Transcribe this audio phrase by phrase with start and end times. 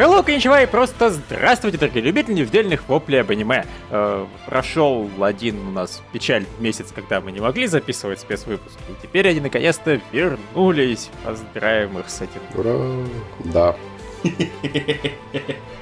[0.00, 3.66] Hello, коничева и просто здравствуйте, дорогие любители недельных воплей об аниме.
[3.90, 8.80] Э, прошел один у нас печаль месяц, когда мы не могли записывать спецвыпуски.
[8.88, 11.10] И теперь они наконец-то вернулись.
[11.22, 12.40] Поздравим их с этим.
[12.54, 13.06] Ура!
[13.52, 13.76] Да.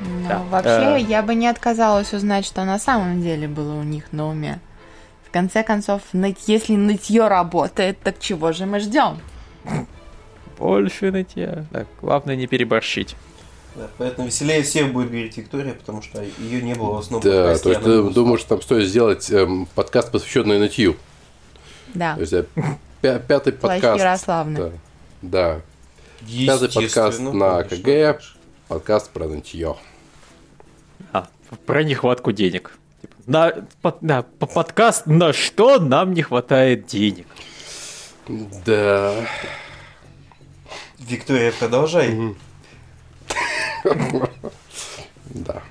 [0.01, 1.01] Ну, вообще, Э.
[1.01, 4.59] я бы не отказалась узнать, что на самом деле было у них на уме.
[5.29, 6.03] В конце концов,
[6.49, 9.19] если нытье работает, так чего же мы ждем?
[10.59, 11.67] Больше нытья.
[11.71, 13.15] Так, главное не переборщить.
[13.79, 17.43] Да, поэтому веселее всех будет говорить Виктория, потому что ее не было в основном Да,
[17.43, 20.97] подкасте, то есть ты думаешь, там стоит сделать эм, подкаст, посвященный нытью.
[21.95, 22.45] Да, То есть э,
[23.03, 24.01] пя- пятый подкаст.
[24.01, 24.59] Ярославны.
[24.59, 24.73] Да.
[25.23, 25.61] да.
[26.47, 27.77] Пятый подкаст на конечно.
[28.17, 28.21] КГ,
[28.67, 29.77] подкаст про нытье.
[31.13, 31.29] А,
[31.65, 32.77] про нехватку денег.
[33.01, 37.27] Типа, На, по- да, по- подкаст на что нам не хватает денег.
[38.67, 39.15] Да.
[40.99, 42.35] Виктория, продолжай.
[45.31, 45.63] Да.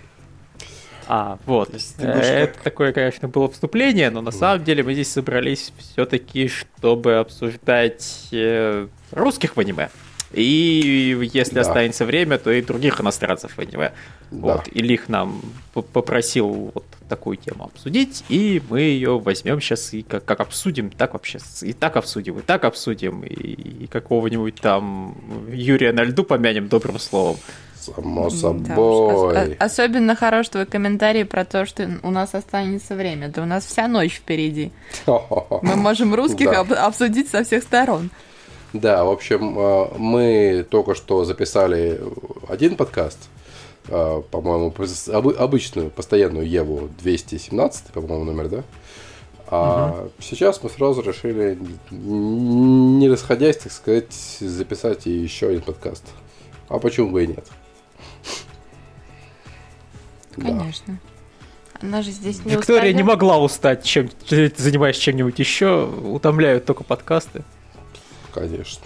[1.09, 1.69] А, вот.
[1.71, 6.47] будешь Это как- такое, конечно, было вступление, но на самом деле мы здесь собрались все-таки,
[6.49, 9.89] чтобы обсуждать э, русских в аниме.
[10.33, 11.61] И если Да.
[11.61, 13.93] останется время, то и других иностранцев в аниме.
[14.31, 14.55] Да.
[14.55, 14.67] Вот.
[14.67, 15.41] Илих нам
[15.93, 21.13] попросил вот такую тему обсудить, и мы ее возьмем сейчас и как, как обсудим, так
[21.13, 25.15] вообще и так обсудим, и так обсудим, и, и какого-нибудь там
[25.49, 27.37] Юрия на льду помянем добрым словом.
[27.95, 28.77] Само Да собой.
[29.35, 33.29] Ос- о- особенно хорош твой комментарий про то, что у нас останется время.
[33.29, 34.71] Да у нас вся ночь впереди.
[35.07, 36.59] Мы можем русских Да.
[36.61, 38.09] об- обсудить со всех сторон.
[38.73, 41.99] Да, в общем, э, мы только что записали
[42.49, 43.17] один подкаст,
[43.87, 44.73] э, по-моему,
[45.39, 48.63] обычную, постоянную Еву 217, по-моему, номер, да?
[49.49, 51.57] А сейчас мы сразу решили,
[51.91, 54.11] не расходясь, так сказать,
[54.41, 56.03] записать еще один подкаст.
[56.67, 57.47] А почему бы и нет?
[60.37, 60.47] Да.
[60.49, 60.99] Конечно.
[61.81, 63.07] Она же здесь не Виктория не устаёт.
[63.07, 67.43] могла устать, чем ты занимаешься чем-нибудь еще, утомляют только подкасты.
[68.33, 68.83] Конечно.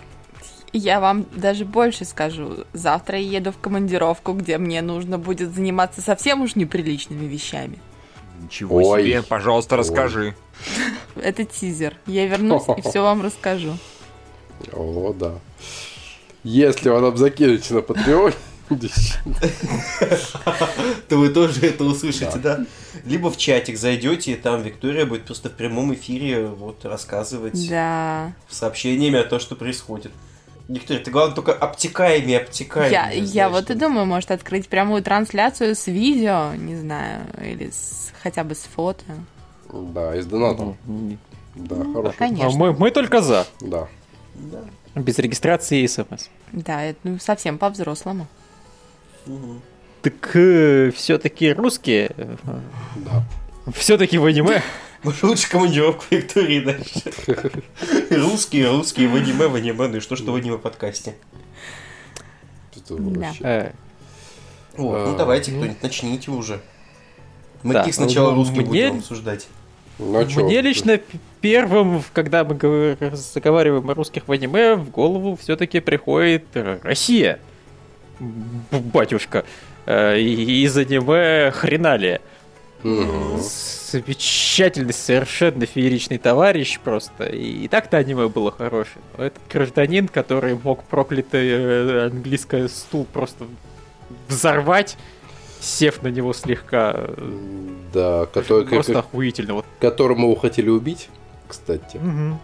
[0.73, 2.65] Я вам даже больше скажу.
[2.73, 7.79] Завтра я еду в командировку, где мне нужно будет заниматься совсем уж неприличными вещами.
[8.41, 9.03] Ничего Ой.
[9.03, 10.33] себе, пожалуйста, расскажи.
[11.15, 11.95] Это тизер.
[12.05, 13.77] Я вернусь и все вам расскажу.
[14.73, 15.33] О, да.
[16.43, 18.33] Если вы нам закинете на Патреон,
[21.07, 22.65] То вы тоже это услышите, да?
[23.05, 28.33] Либо в чатик зайдете, и там Виктория будет просто в прямом эфире вот рассказывать Да.
[28.49, 30.11] сообщениями о том, что происходит.
[30.67, 32.91] Виктория, ты главное только обтекаемее, обтекаемее.
[32.91, 37.69] Я, я знаешь, вот и думаю, может открыть прямую трансляцию с видео, не знаю, или
[37.71, 39.03] с, хотя бы с фото.
[39.71, 40.75] да, из доната.
[41.55, 42.15] Да, хорошо.
[42.17, 42.47] Конечно.
[42.47, 43.45] А Мы, мы только за.
[43.59, 43.89] Да.
[44.35, 44.61] Да.
[44.95, 46.27] Без регистрации и смс.
[46.53, 48.27] Да, это ну, совсем по-взрослому.
[49.25, 49.61] Мгм.
[50.01, 50.29] Так
[50.95, 52.11] все-таки русские,
[52.95, 53.23] Да.
[53.73, 54.61] все-таки в аниме.
[55.21, 57.01] Лучше командировку Виктории дальше.
[58.09, 59.87] Русские, русские, в аниме, в аниме.
[59.87, 61.15] Ну и что, что в аниме подкасте?
[62.89, 62.95] Да.
[62.97, 63.71] вообще- Э,
[64.77, 65.57] Вот, ну А, давайте, ну.
[65.59, 66.59] кто-нибудь, начните уже.
[67.63, 69.47] Мы Да, сначала ну, русских мне- будем обсуждать?
[69.99, 70.25] Ну, а?
[70.43, 70.99] Мне лично
[71.41, 72.55] первым, когда мы
[73.13, 77.39] заговариваем о русских в аниме, в голову все-таки приходит э, Россия.
[78.71, 79.45] Батюшка.
[79.85, 82.21] Э, и- Из аниме Хреналия.
[82.83, 83.39] Мгм.
[83.39, 87.25] Замечательный, совершенно фееричный товарищ просто.
[87.25, 89.03] И, и так-то аниме было хорошее.
[89.17, 93.45] Но этот гражданин, который мог проклятый э, английский стул просто
[94.27, 94.97] взорвать,
[95.59, 96.93] сев на него слегка.
[96.95, 97.15] э,
[97.93, 99.53] Да, который, Просто к- охуительно.
[99.55, 99.65] Вот.
[99.79, 101.09] которого мы хотели убить,
[101.47, 101.97] кстати.
[101.97, 102.39] Мгм.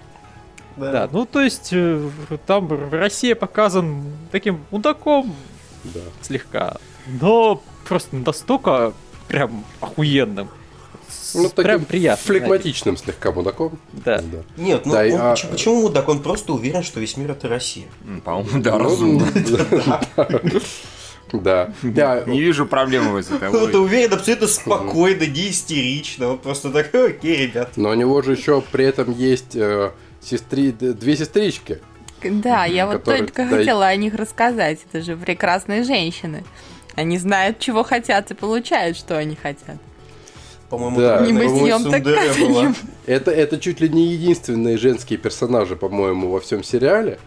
[0.76, 2.08] Да, ну то есть э,
[2.46, 5.34] там Россия показан таким мудаком
[5.94, 6.00] Да.
[6.22, 6.78] слегка,
[7.22, 8.94] но просто настолько
[9.28, 10.50] прям охуенным.
[11.10, 12.26] С- Ну, таким прям приятно.
[12.26, 13.80] флегматичным слегка мудаком.
[13.94, 14.20] Да.
[14.20, 14.40] Да.
[14.58, 16.08] Нет, ну Да, он а- почему, мудак?
[16.10, 17.86] Он просто уверен, что весь мир это Россия.
[18.26, 19.28] По-моему, да, Ну, разумно.
[21.34, 21.74] Да.
[21.84, 22.24] Да.
[22.26, 23.40] Не вижу проблемы с Он
[23.70, 26.30] это уверен абсолютно спокойно, не истерично.
[26.30, 27.72] Он просто такой, окей, ребят.
[27.76, 29.92] Но у него же еще при этом есть э,
[30.22, 31.80] сестри, две сестрички.
[32.24, 34.80] Да, я вот только хотела о них рассказать.
[34.90, 36.44] Это же прекрасные женщины.
[36.96, 39.78] Они знают, чего хотят и получают, что они хотят.
[40.70, 42.76] По-моему, Да, это Не мытьем, так.
[43.06, 47.20] Это, это чуть ли не единственные женские персонажи, по-моему, во всем сериале.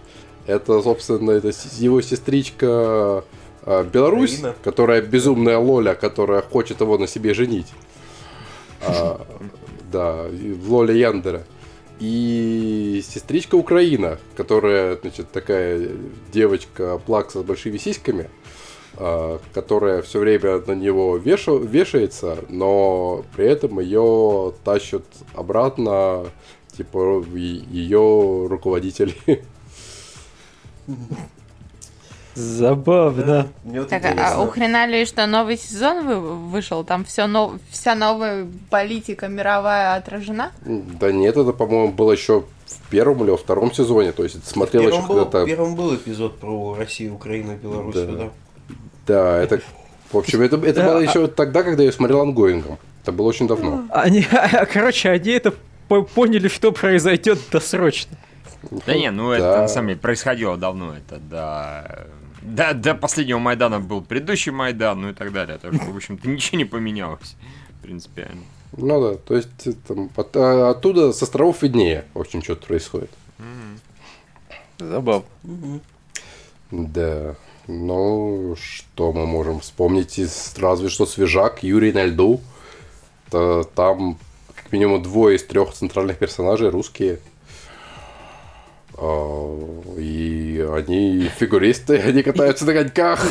[0.47, 3.25] Это, собственно, это его сестричка
[3.63, 4.57] э, Беларусь, Украина.
[4.63, 7.69] которая безумная Лоля, которая хочет его на себе женить.
[8.83, 9.25] А,
[9.93, 10.27] да,
[10.67, 11.45] Лоля Яндера.
[12.01, 15.89] И сестричка Украина, которая, значит, такая
[16.33, 18.29] девочка плакса с большими сиськами.
[18.97, 25.05] а, которая все время на него веша- вешается, но при этом ее тащат
[25.35, 26.27] обратно,
[26.77, 29.15] типа, ее руководители.
[32.35, 33.49] Забавно.
[33.65, 34.43] Мне вот Так, а интересно.
[34.43, 36.85] у Хеталии что, новый сезон вы- вышел?
[36.85, 37.53] Там все нов...
[37.71, 40.53] вся новая политика мировая отражена?
[40.65, 44.83] Да нет, это, по-моему, было еще в первом или во втором сезоне, то есть смотрел
[44.89, 45.45] еще когда-то...
[45.45, 48.19] первым был эпизод про Россию, Украину, Белоруссию, Да.
[48.19, 48.31] да.
[49.07, 49.61] Да, это...
[50.13, 52.79] В общем, это, это Да, было а- еще тогда, когда я смотрел ongoing ом.
[53.03, 53.85] Это было очень давно.
[53.91, 54.27] Они,
[54.73, 55.53] короче, они это
[55.89, 58.17] по- поняли, что произойдет досрочно.
[58.87, 59.37] Да не, ну Да.
[59.37, 62.07] это на самом деле происходило давно, это до...
[62.43, 65.59] До, до последнего Майдана был предыдущий Майдан, ну и так далее.
[65.59, 67.37] Так что, в общем-то, ничего не поменялось
[67.83, 68.43] принципиально.
[68.77, 72.67] Ну да, то есть э, там, от- а, оттуда с островов виднее, в общем, что-то
[72.67, 73.11] происходит.
[74.79, 75.25] Забавно.
[75.43, 75.81] Мгм.
[76.71, 77.35] Да.
[77.67, 82.41] Ну, что мы можем вспомнить из разве что свежак Юрий на льду.
[83.31, 84.19] Та- Там
[84.55, 87.21] как минимум двое из трех центральных персонажей русские.
[89.03, 93.25] А, И они фигуристы, они катаются на коньках.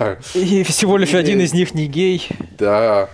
[0.34, 2.26] И всего лишь один из них не гей.
[2.58, 3.10] Да.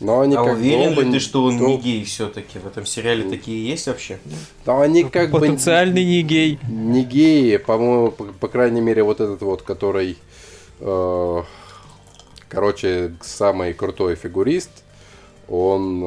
[0.00, 2.58] Но они А как бы уверен оба ли ты, что он то- не гей все-таки?
[2.60, 4.18] В этом сериале такие есть вообще?
[4.64, 6.58] Но они как бы Потенциальный не гей.
[6.68, 10.16] не геи, по-моему, по, по крайней мере, вот этот вот, который,
[10.80, 11.42] э,
[12.48, 14.70] короче, самый крутой фигурист,
[15.48, 16.06] он, э,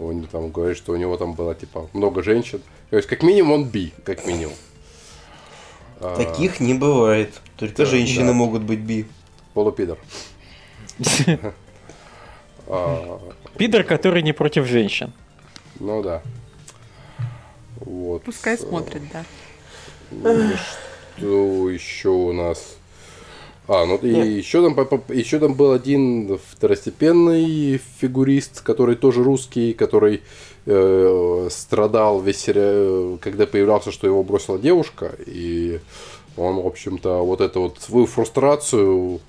[0.00, 2.60] он там говорит, что у него там было типа много женщин.
[2.90, 4.54] То есть, как минимум, он би, как минимум.
[6.00, 7.40] А, Таких не бывает.
[7.56, 8.32] Только Да, женщины да.
[8.32, 9.06] могут быть би.
[9.54, 9.98] Полупидор.
[12.68, 13.20] А,
[13.56, 15.12] Пидор, который не против женщин.
[15.78, 16.20] ну да.
[17.76, 18.24] Вот.
[18.24, 19.24] Пускай смотрит, да.
[20.10, 20.56] И
[21.16, 22.75] Что еще у нас?
[23.68, 24.26] А, ну и Нет.
[24.28, 30.22] еще там, еще там был один второстепенный фигурист, который тоже русский, который
[30.66, 35.80] э, страдал весь сериал, когда появлялся, что его бросила девушка, и
[36.36, 39.20] он, в общем-то, вот эту вот свою фрустрацию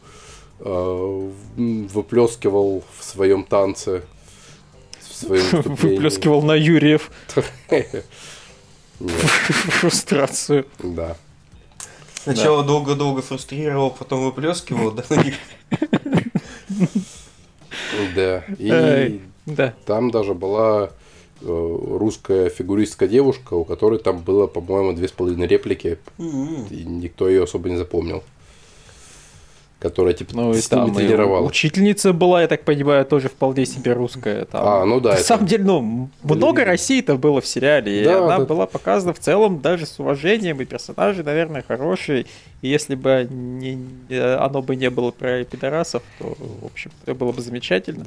[0.59, 4.03] э, выплескивал в своем танце,
[4.99, 5.61] в своем.
[5.63, 7.09] Выплескивал на Юрьев
[8.99, 10.65] фрустрацию.
[10.79, 11.17] Да.
[12.33, 15.03] Сначала долго-долго фрустрировал, потом выплескивал, да.
[18.15, 18.43] Да.
[18.57, 19.73] И Да.
[19.85, 20.89] Там даже была
[21.41, 26.65] э, русская фигуристская девушка, у которой там было, по-моему, две с половиной реплики, М-м.
[26.69, 28.23] и никто ее особо не запомнил.
[29.79, 31.49] Которая типа Ну и там и тренировалась.
[31.51, 34.45] учительница была, я так понимаю, тоже вполне себе русская.
[34.45, 34.67] Там.
[34.67, 38.25] А, ну да, На это- самом деле, ну, много России-то было в сериале, и Да,
[38.25, 38.45] она да.
[38.45, 42.25] была показана в целом даже с уважением, и персонажи, наверное, хорошие.
[42.63, 43.77] И если бы не-
[44.09, 48.03] оно бы не было про пидорасов, то, в общем, это было бы замечательно.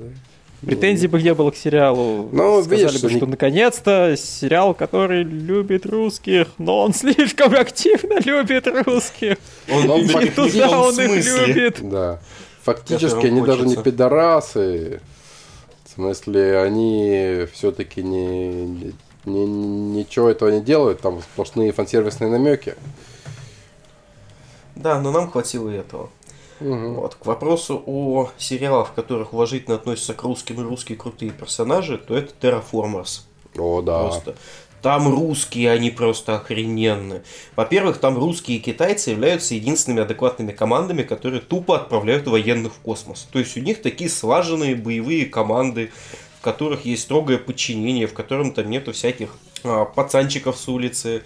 [0.63, 2.29] Претензий бы не было к сериалу.
[2.33, 8.67] Ну, Сказали видишь, бы, что наконец-то сериал, который любит русских, но он слишком активно любит
[8.67, 9.39] русских.
[9.73, 11.89] Он любит И туда том он их любит.
[11.89, 12.21] Да.
[12.63, 13.83] Фактически они даже не хочется.
[13.83, 15.01] пидорасы.
[15.87, 18.93] В смысле, они все-таки не,
[19.25, 22.75] не- ничего этого не делают, там сплошные фансервисные намеки.
[24.77, 26.11] Да, но нам хватило и этого.
[26.61, 27.15] Вот.
[27.15, 32.17] К вопросу о сериалах, в которых уважительно относятся к русским и русские крутые персонажи, то
[32.17, 33.23] это Terraformers.
[33.59, 34.01] О, да.
[34.01, 34.37] Просто.
[34.83, 37.23] Там русские, они просто охрененные.
[37.55, 43.29] Во-первых, там русские и китайцы являются единственными адекватными командами, которые тупо отправляют военных в космос.
[43.31, 45.91] То есть у них такие слаженные боевые команды,
[46.39, 51.25] в которых есть строгое подчинение, в котором там нету всяких а, пацанчиков с улицы,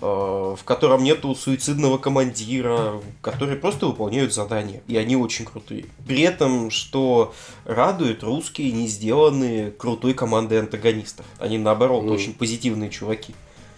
[0.00, 4.82] в котором нету суицидного командира, которые просто выполняют задания.
[4.88, 5.86] И они очень крутые.
[6.06, 7.34] При этом, что
[7.64, 11.24] радует, русские не сделаны крутой командой антагонистов.
[11.38, 12.12] Они, наоборот, Мгм.
[12.12, 13.34] очень позитивные чуваки.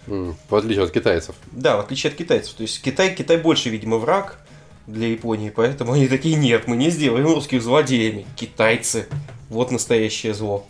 [0.09, 1.35] М, В отличие от китайцев.
[1.53, 2.55] Да, в отличие от китайцев.
[2.55, 4.39] То есть Китай, Китай больше, видимо, враг
[4.87, 8.27] для Японии, поэтому они такие, нет, мы не сделаем русских злодеями.
[8.37, 9.07] Китайцы.
[9.51, 10.67] Вот настоящее зло.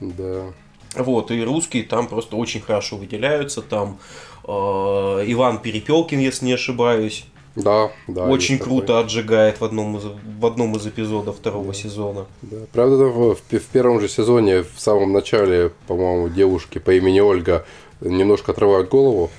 [0.00, 0.52] Да.
[0.96, 3.62] Вот, и русские там просто очень хорошо выделяются.
[3.62, 7.24] Там э, Иван Перепелкин, если не ошибаюсь,
[7.56, 8.24] Да, да.
[8.26, 8.78] очень есть такой.
[8.78, 12.26] круто отжигает в одном из, в одном из эпизодов второго сезона.
[12.42, 12.58] Да.
[12.72, 17.64] Правда, там в, в первом же сезоне, в самом начале, по-моему, девушки по имени Ольга
[18.00, 19.30] немножко отрывают голову.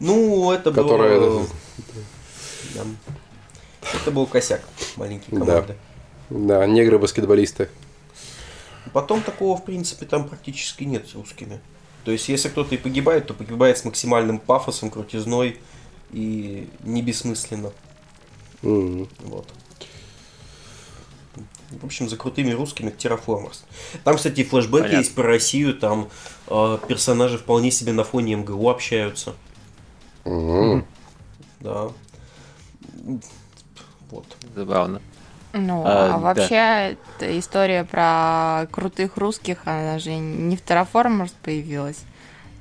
[0.00, 1.46] Ну, это Которая- было...
[2.74, 2.82] Да.
[4.02, 4.62] Это был косяк
[4.96, 5.38] маленький Да.
[5.40, 5.76] команды.
[6.30, 7.68] Да, негры-баскетболисты.
[8.92, 11.60] Потом такого, в принципе, там практически нет с русскими.
[12.04, 15.58] То есть, если кто-то и погибает, то погибает с максимальным пафосом, крутизной
[16.12, 17.72] и не бессмысленно.
[18.62, 19.08] М.
[19.20, 19.48] Вот.
[21.70, 23.62] В общем, за крутыми русскими Terraformers.
[24.04, 24.98] Там, кстати, и флешбеки Понятно.
[24.98, 26.08] есть про Россию, там
[26.46, 29.34] э, персонажи вполне себе на фоне МГУ общаются.
[30.24, 30.86] Мгм.
[31.60, 31.90] Да.
[34.10, 34.26] Вот.
[34.54, 35.00] Забавно.
[35.56, 36.18] Ну, А, а, да.
[36.18, 41.98] вообще, эта история про крутых русских, она же не в Terraformers появилась.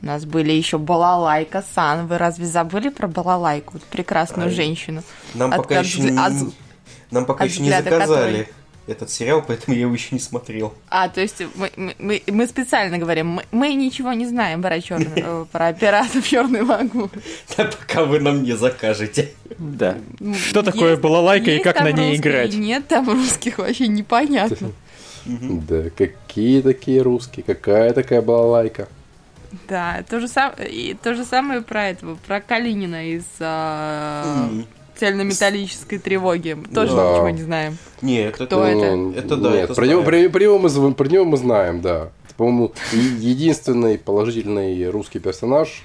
[0.04, 2.06] У нас были еще Балалайка Сан.
[2.08, 3.80] Вы разве забыли про Балалайку?
[3.90, 4.54] Прекрасную Ай.
[4.54, 5.02] женщину.
[5.34, 6.54] Нам От- пока от еще взгля- не, от-
[7.10, 8.48] нам пока от еще не заказали которой.
[8.88, 10.74] Этот сериал, поэтому я его еще не смотрел.
[10.90, 15.46] А, то есть мы, мы- мы, специально говорим, мы, мы ничего не знаем про, черную,
[15.52, 17.10] про пиратов Черной лагуны.
[17.58, 19.32] Да, пока вы нам не закажете.
[19.58, 19.98] Да.
[20.20, 22.54] М, Что такое есть- балалайка и как на ней играть?
[22.56, 24.72] Нет, там русских вообще непонятно.
[25.26, 28.90] Да, какие такие русские, какая такая балалайка.
[29.70, 34.50] Да, то же, сам, и то же самое про этого, про Калинина из а.
[35.00, 36.58] Цельнометаллической тревоги.
[36.74, 37.12] Тоже Да.
[37.14, 37.78] ничего не знаем.
[38.02, 38.96] Нет, это, Кто это?
[38.96, 41.82] Ну, Это да, Нет, это про, него, про, про него мы, про него мы знаем,
[41.82, 42.10] да.
[42.26, 42.74] Это, по-моему,
[43.20, 45.84] единственный положительный русский персонаж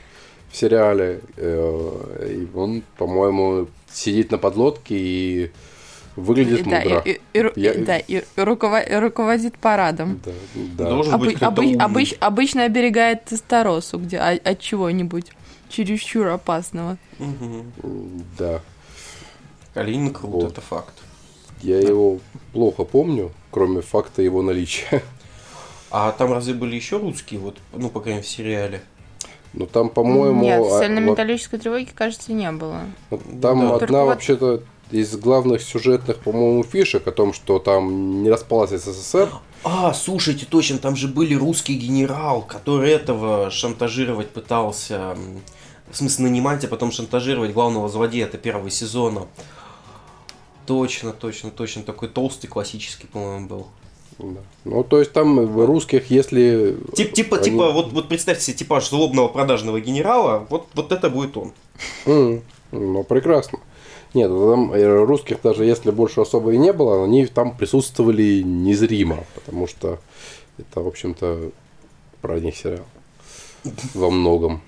[0.51, 1.21] в сериале.
[1.37, 5.51] э, и он, по-моему, сидит на подлодке и
[6.17, 6.99] выглядит да, мудро.
[7.05, 10.21] и, и- и Я- да, и руково- руководит парадом.
[10.25, 10.33] Да,
[10.77, 10.89] да.
[10.91, 11.79] Должен быть Обы- кто-то обы- умный.
[11.79, 15.31] обыч- обычно оберегает тесторосу, где о- от чего-нибудь
[15.69, 16.97] чересчур опасного.
[17.19, 17.73] Мгм.
[18.39, 18.61] да.
[19.79, 20.53] Калинин крут, Вот.
[20.53, 20.93] это факт.
[21.63, 22.19] Я его
[22.53, 25.03] плохо помню, кроме факта его наличия.
[25.91, 28.83] А там разве были еще русские, вот, ну, по крайней мере, в сериале?
[29.55, 30.43] Но там, по-моему...
[30.43, 32.81] Нет, а, цельнометаллической тревоги, кажется, не было.
[33.11, 33.51] Там Да.
[33.53, 38.71] одна Только вот- вообще-то из главных сюжетных, по-моему, фишек о том, что там не распалась
[38.71, 39.31] СССР.
[39.65, 45.17] А, слушайте, точно, там же были русский генерал, который этого шантажировать пытался,
[45.91, 49.27] в смысле нанимать, а потом шантажировать главного злодея, это первого сезона.
[50.69, 53.67] Точно, точно, точно, такой толстый классический, по-моему, был.
[54.19, 54.41] Да.
[54.65, 56.77] Ну, то есть там в русских, если...
[56.95, 61.09] Тип- типа, они- типа, вот, вот представьте себе типаж злобного продажного генерала, вот, вот это
[61.11, 61.53] будет он.
[62.07, 63.61] М, Ну, прекрасно.
[64.15, 69.25] Нет, там э, русских даже если больше особо и не было, они там присутствовали незримо,
[69.35, 69.99] потому что
[70.59, 71.51] это, в общем-то,
[72.21, 72.85] про них сериал.
[73.95, 74.61] Во многом.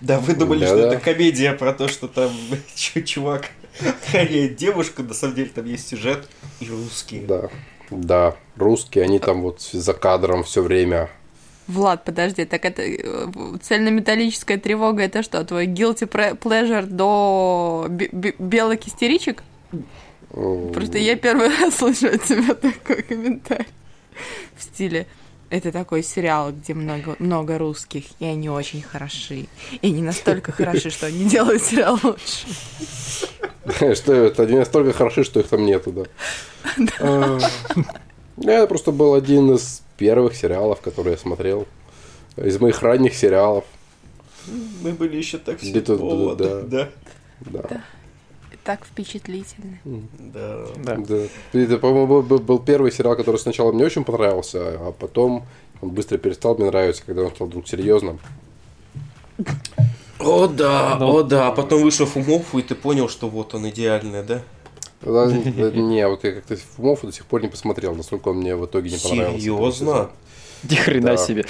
[0.00, 2.30] Да, вы думали, что это комедия про то, что там
[2.74, 6.28] чу- чувак охраняет девушку, на самом деле там есть сюжет
[6.60, 7.22] и русские.
[7.22, 7.48] Да.
[7.90, 11.10] Да, русские, они там вот за кадром все время.
[11.68, 13.26] Влад, подожди, так это э,
[13.62, 19.42] цельнометаллическая тревога, это что, твой guilty pleasure до бе- бе- белок истеричек?
[20.30, 23.66] Просто я первый раз слышу от тебя такой комментарий
[24.56, 25.06] в стиле
[25.52, 29.48] это такой сериал, где много, много русских, и они очень хороши.
[29.82, 32.46] И не настолько хороши, что они делают сериал лучше.
[33.94, 36.02] Что это, они настолько хороши, что их там нету, да.
[36.98, 37.38] А,
[38.36, 41.68] Это просто был один из первых сериалов, которые я смотрел.
[42.36, 43.64] Из моих ранних сериалов.
[44.80, 45.62] Мы были еще так
[46.64, 46.88] да.
[47.40, 47.84] Да.
[48.64, 49.78] Так впечатлительно.
[49.84, 50.66] Да.
[50.76, 50.96] Да.
[50.98, 51.18] Да.
[51.52, 55.44] Это, по-моему, был, первый сериал, который сначала мне очень понравился, а потом
[55.80, 58.20] он быстро перестал мне нравиться, когда он стал вдруг серьезным.
[60.20, 61.16] О да, Ну.
[61.18, 61.50] о да.
[61.50, 64.42] Потом вышел Фумофу, и ты понял, что вот он идеальный, да?
[65.04, 68.90] Не, вот я как-то Фумофу до сих пор не посмотрел, насколько он мне в итоге
[68.90, 69.40] не понравился.
[69.40, 70.10] Серьезно?
[70.70, 71.16] Ни хрена Да.
[71.16, 71.44] себе.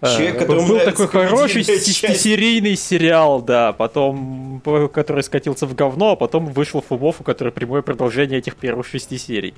[0.00, 4.62] Человек, А, которому был такой хороший шестисерийный сериал, да, потом,
[4.92, 9.54] который скатился в говно, а потом вышел Фумофу, который прямое продолжение этих первых шести серий.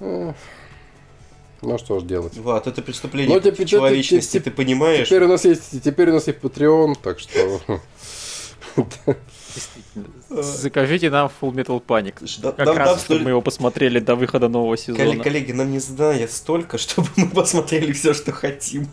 [0.00, 0.32] Э,
[1.62, 2.36] Ну что ж делать.
[2.36, 5.08] Влад, это преступление Ну, теперь- человечности, теперь- ты понимаешь?
[5.08, 7.80] Теперь у нас есть, теперь у нас есть Patreon, так что
[10.30, 12.14] Закажите нам Full Metal Panic.
[12.42, 14.98] Да- Как нам- нам раз, чтобы столь- мы его посмотрели до выхода нового сезона.
[15.04, 18.88] Коллеги, коллеги, нам не знает столько, чтобы мы посмотрели все, что хотим.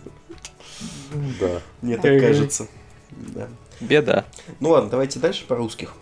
[1.39, 1.61] да.
[1.81, 2.19] Мне так Ага.
[2.27, 2.67] кажется.
[3.11, 3.47] Да.
[3.81, 4.25] Беда.
[4.59, 5.93] Ну ладно, давайте дальше по русских.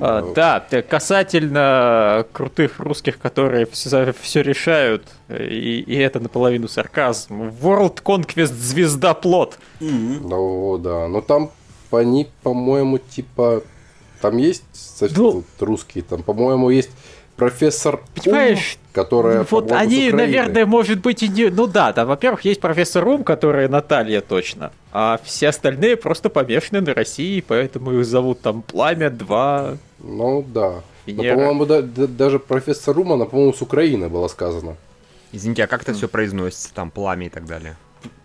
[0.00, 4.06] А, да, т- касательно крутых русских, которые все,
[4.42, 7.48] решают, и, и это наполовину сарказм.
[7.60, 9.58] World Conquest Звездоплот.
[9.80, 11.08] Ну да.
[11.08, 11.50] Но там
[11.90, 13.62] они, по-моему, типа.
[14.20, 15.30] Там есть совсем Ну.
[15.30, 16.90] вот русские, там, по-моему, есть
[17.36, 19.46] профессор Понимаешь, Ум, которая.
[19.48, 21.50] вот они, наверное, может быть и не...
[21.50, 26.80] Ну да, там, во-первых, есть профессор Рум, которая Наталья точно, а все остальные просто помешаны
[26.80, 30.82] на России, поэтому их зовут там Пламя 2, Ну да.
[31.06, 31.34] Но, Венера.
[31.36, 34.76] по-моему, да- да- даже профессор Рум, она, по-моему, с Украины было сказано.
[35.32, 36.72] Извините, а как это все произносится?
[36.74, 37.76] Там пламя и так далее.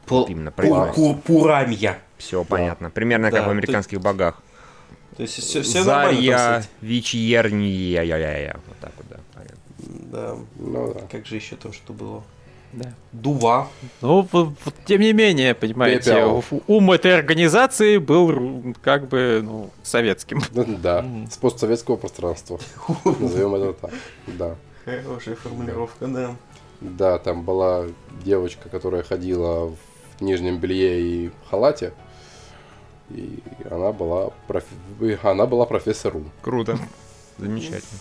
[0.07, 0.95] Пл- именно произносится.
[0.95, 1.97] ку- Пурамья.
[2.17, 2.89] Все понятно.
[2.89, 4.41] Примерно как Да, в американских богах.
[5.15, 9.17] То есть все, все Зарья, вечерния, я я я Вот так вот, да.
[10.13, 10.35] Да.
[10.57, 11.01] Ну да.
[11.11, 12.23] Как же еще там что было?
[12.73, 12.91] Да.
[13.11, 13.67] Дува.
[14.01, 14.27] Ну,
[14.85, 16.43] тем не менее, понимаете, Пепел.
[16.67, 20.41] ум этой организации был как бы, ну, советским.
[20.81, 22.59] Да, с постсоветского пространства.
[23.05, 23.91] Назовем это так.
[24.25, 24.55] Да.
[24.85, 26.35] Хорошая формулировка, да.
[26.81, 27.85] Да, там была
[28.25, 29.67] девочка, которая ходила
[30.17, 31.93] в нижнем белье и халате.
[33.09, 36.31] И она была, проф- она была профессором.
[36.41, 36.77] Круто.
[37.37, 37.99] Замечательно.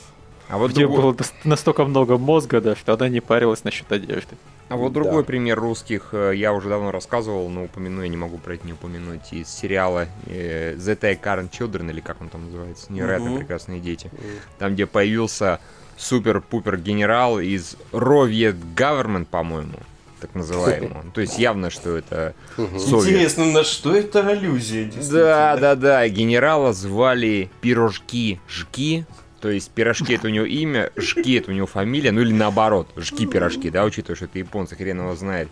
[0.48, 4.36] А вот, Где другой, было настолько много мозга, да, что она не парилась насчет одежды.
[4.68, 5.00] а вот Да.
[5.00, 8.66] другой пример русских, э, я уже давно рассказывал, но упомяну, я не могу про это
[8.66, 13.30] не упомянуть, из сериала э, The Take Current Children, или как он там называется, невероятно
[13.30, 13.38] Мгм.
[13.38, 14.10] прекрасные дети.
[14.58, 15.58] Там, где появился
[15.96, 19.78] супер-пупер генерал из Ровьет Government, по-моему,
[20.22, 21.04] так называемого.
[21.12, 23.08] То есть явно, что это Совет.
[23.08, 26.08] Интересно, на что это аллюзия, Да, да, да.
[26.08, 29.04] Генерала звали Пирожки Жки.
[29.40, 32.88] То есть пирожки это у него имя, жки это у него фамилия, ну или наоборот,
[32.96, 35.48] жки пирожки, да, учитывая, что это японцы, хрен его знает.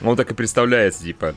[0.00, 1.34] Он так и представляется, типа,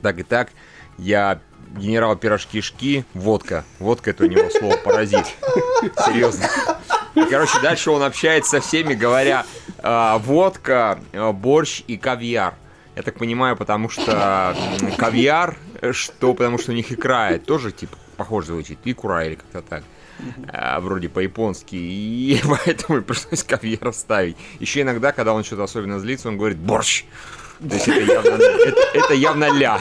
[0.00, 0.48] так и так,
[0.96, 1.42] я
[1.76, 3.66] генерал пирожки шки, водка.
[3.80, 5.26] Водка это у него слово паразит.
[6.06, 6.48] Серьезно.
[7.14, 9.44] И, короче, дальше он общается со всеми, говоря
[9.82, 12.54] водка, а, борщ и кавьяр.
[12.94, 14.56] Я так понимаю, потому что
[14.96, 19.62] кавьяр, э, что потому что у них икра тоже типа похоже звучит, икура или как-то
[19.62, 19.84] так.
[20.48, 24.36] А, вроде по-японски, и поэтому пришлось кавьяр ставить.
[24.60, 27.04] Еще иногда, когда он что-то особенно злится, он говорит борщ.
[27.58, 29.78] То есть это явно, это, это явно ля.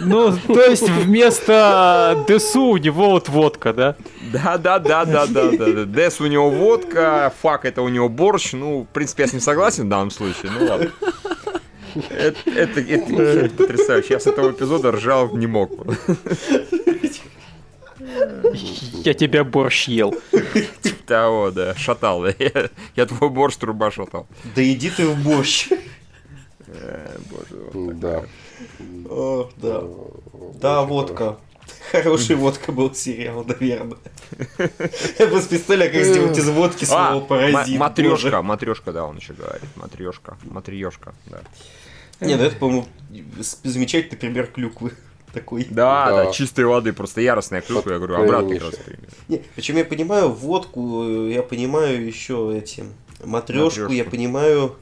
[0.00, 3.96] Ну, то есть вместо ДСУ у него вот водка, да?
[4.32, 5.84] Да, да, да, да, да, да, да.
[5.84, 8.52] Дес у него водка, фак это у него борщ.
[8.52, 10.50] Ну, в принципе, я с ним согласен в данном случае.
[10.58, 10.90] Ну ладно.
[12.10, 14.14] Это, это, это- это потрясающе.
[14.14, 15.70] Я с этого эпизода ржал не мог.
[19.04, 20.14] Я тебя борщ ел.
[21.06, 22.22] Того, да, шатал.
[22.22, 22.32] да.
[22.38, 24.26] Я, я твой борщ труба шатал.
[24.56, 25.68] Да иди ты в борщ.
[26.66, 27.62] Э, Боже.
[27.72, 28.22] вот Да.
[29.08, 29.78] О, да.
[29.80, 31.36] Очень Да, водка.
[31.92, 33.96] Хороший водка был сериал, наверное.
[35.18, 37.78] Я просто представляю, как сделать из водки А, слово паразит.
[37.78, 39.68] матрешка, матрешка, да, он еще говорит.
[39.76, 41.38] Матрешка, матрешка, да.
[42.20, 42.30] боже.
[42.32, 42.86] Нет, это, по-моему,
[43.62, 44.92] замечательный пример клюквы.
[45.32, 45.66] Такой.
[45.70, 46.24] Да, Да.
[46.26, 49.08] да, чистой воды, просто яростная клюква, я говорю, обратный раз пример.
[49.28, 52.84] Не, причем я понимаю водку, э, я понимаю еще эти
[53.24, 53.92] матрешку, Матрёшку.
[53.92, 54.76] я понимаю.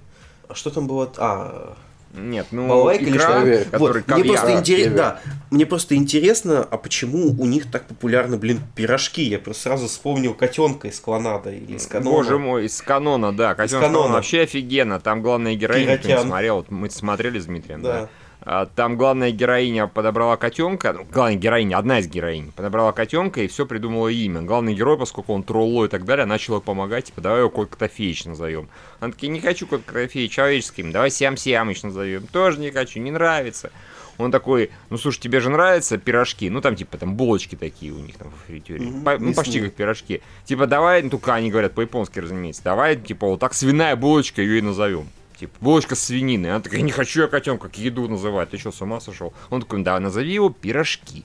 [0.49, 1.11] А что там было?
[1.17, 1.77] А,
[2.15, 3.71] Нет, ну, балалайка или икра, что?
[3.71, 4.61] который Вот, мне просто кавьяр.
[4.61, 5.15] интересно, кавьяр.
[5.15, 5.21] да,
[5.51, 9.23] мне просто интересно, а почему у них так популярны, блин, пирожки?
[9.23, 12.11] Я просто сразу вспомнил котенка из Клонада или из Канона.
[12.17, 13.55] Боже мой, из канона, да.
[13.55, 13.99] Котенок канона.
[13.99, 15.01] канона вообще офигенно.
[15.01, 16.27] Там главная героиня, не Пиротян.
[16.27, 17.93] смотрел, вот мы смотрели с Дмитрием, да.
[18.03, 18.09] Да.
[18.45, 23.47] А, Там главная героиня подобрала котенка, ну, главная героиня, одна из героинь, подобрала котенка и
[23.47, 24.43] все придумала имя.
[24.43, 28.25] Главный герой, поскольку он тролло и так далее, начал помогать, типа, давай его Кот Котофеич
[28.25, 28.69] назовем.
[29.01, 32.27] Она такие, не хочу Кот Котофеич человеческим, давай Сям Сямыч назовем.
[32.27, 33.71] Тоже не хочу, не нравится.
[34.19, 37.99] Он такой, ну слушай, тебе же нравятся пирожки, ну там типа там булочки такие у
[37.99, 40.21] них там в фритюре, Мгм, По- ну почти как пирожки.
[40.45, 44.59] Типа давай, ну только они говорят по-японски, разумеется, давай типа вот так свиная булочка ее
[44.59, 45.09] и назовем.
[45.43, 46.51] Типа, булочка с свининой.
[46.51, 48.51] Она такая, не хочу я котенка как еду называть.
[48.51, 49.35] Ты что, с ума сошел?
[49.51, 51.25] Он такой, да, назови его пирожки.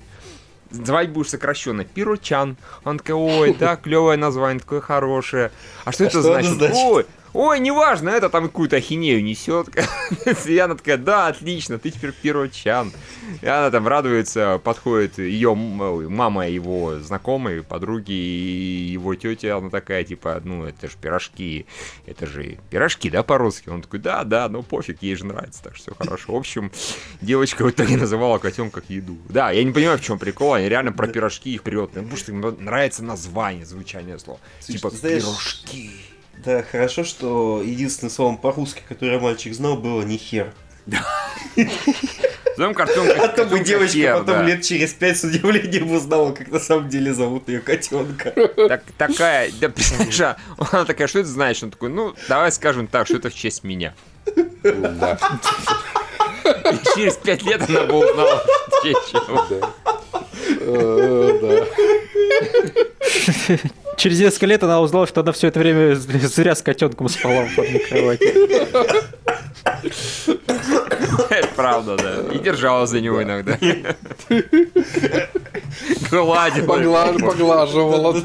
[0.71, 2.57] Звать будешь сокращенно Пирочан.
[2.83, 5.51] Он такой, ой, да, клевое название, такое хорошее.
[5.85, 6.53] А что А это что значит?
[6.53, 6.75] значит?
[6.75, 7.05] Ой,
[7.37, 9.69] ой, неважно, это там какую-то ахинею несет.
[10.45, 12.91] И она такая, да, отлично, ты теперь Пирочан.
[13.41, 20.03] И она там радуется, подходит ее мама его знакомой, подруги и его тетя, она такая,
[20.03, 21.65] типа, ну, это же пирожки,
[22.05, 23.69] это же пирожки, да, по-русски?
[23.69, 26.33] Он такой, да, да, ну пофиг, ей же нравится, так что все хорошо.
[26.33, 26.71] В общем,
[27.21, 29.17] девочка в итоге называла котенка как еду.
[29.29, 32.31] Да, я не понимаю, в чем прикол, они реально про пирожки их прет, потому что
[32.31, 34.39] им нравится название, звучание слова.
[34.59, 35.91] Слушай, Типа, пирожки.
[36.43, 40.53] Да, хорошо, что единственным словом по-русски, которое мальчик знал, было не хер.
[42.57, 43.23] Зовем котенка.
[43.23, 44.43] А то бы девочка хер, потом да.
[44.43, 48.31] лет через пять с удивлением узнала, как на самом деле зовут ее котенка.
[48.55, 50.37] Так, такая, да, представляешь, а,
[50.71, 51.63] она такая, что это значит?
[51.63, 53.93] Он такой, ну, давай скажем так, что это в честь меня.
[54.63, 55.19] Да,
[56.71, 58.43] И через пять лет она бы узнала,
[58.83, 59.45] чего.
[59.49, 59.73] да.
[60.59, 61.65] Э, Да.
[63.97, 67.57] Через несколько лет она узнала, что она все это время зря с котенком спала в
[67.59, 68.33] одной кровати.
[71.29, 72.15] Это правда, да.
[72.33, 73.57] И держалась за него иногда.
[76.11, 76.65] Гладила.
[76.77, 78.15] Погла- Поглаживала.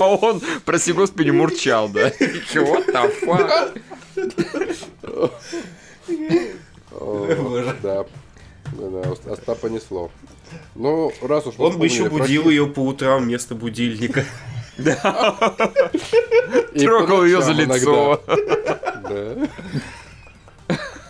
[0.00, 2.08] А он, прости господи, мурчал, да.
[2.08, 3.70] What the fuck?
[5.12, 5.30] О, Боже.
[7.82, 8.06] Да.
[8.72, 10.10] Да, да, Остапа несло.
[10.74, 14.24] Ну, раз уж Он бы еще будил ее по утрам вместо будильника.
[16.72, 18.22] И Трогал ее за лицо.
[19.08, 19.48] Да.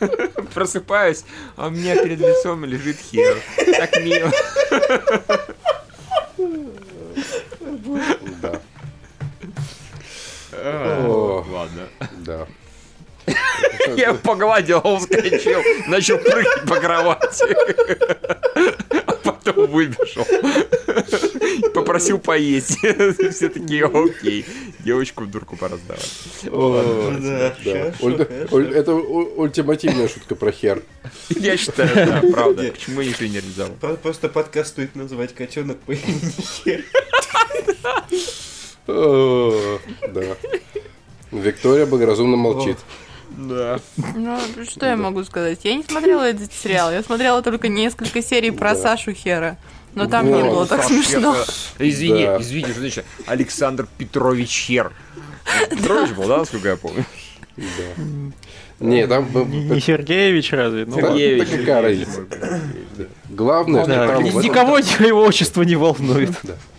[0.54, 1.24] Просыпаюсь,
[1.56, 3.36] а у меня перед лицом лежит хер.
[3.76, 4.30] Так мило.
[8.42, 8.60] Да.
[10.52, 11.88] Ладно.
[12.24, 12.46] Да.
[13.96, 17.44] Я погладил, он вскочил, начал прыгать по кровати.
[19.06, 20.26] А потом выбежал.
[21.74, 22.78] Попросил поесть.
[22.78, 24.44] Все такие, окей.
[24.80, 26.10] Девочку в дурку пора сдавать.
[26.50, 27.72] О, Да, да.
[27.92, 28.56] хорошо, Уль- хорошо.
[28.56, 30.82] уль- Это ультимативная шутка про хер.
[31.28, 32.64] Я считаю, да, правда.
[32.72, 33.72] Почему я никто не реализовал?
[33.80, 36.32] Про- Просто подкаст стоит назвать котенок по имени
[36.64, 36.84] Хер.
[38.86, 40.22] О, Да.
[41.30, 42.78] Виктория благоразумно молчит.
[43.36, 43.78] Да.
[44.14, 44.38] Ну,
[44.68, 45.60] что я могу сказать?
[45.64, 46.90] Я не смотрела этот сериал.
[46.92, 48.80] Я смотрела только несколько серий про Да.
[48.80, 49.56] Сашу Хера.
[49.94, 51.36] Но там не было так Саш, смешно.
[51.78, 52.40] Извини, Да.
[52.40, 54.92] извини, что значит Александр Петрович Хер.
[55.70, 57.04] Петрович был, да, насколько я помню?
[57.56, 58.04] Да.
[58.78, 59.28] Не, там...
[59.50, 60.84] Не, Сергеевич разве?
[60.86, 60.96] Ну.
[60.96, 62.26] Сергеевич, да какая разница?
[63.28, 64.24] Главное, что Да, там...
[64.24, 66.30] Никого его отчество не волнует.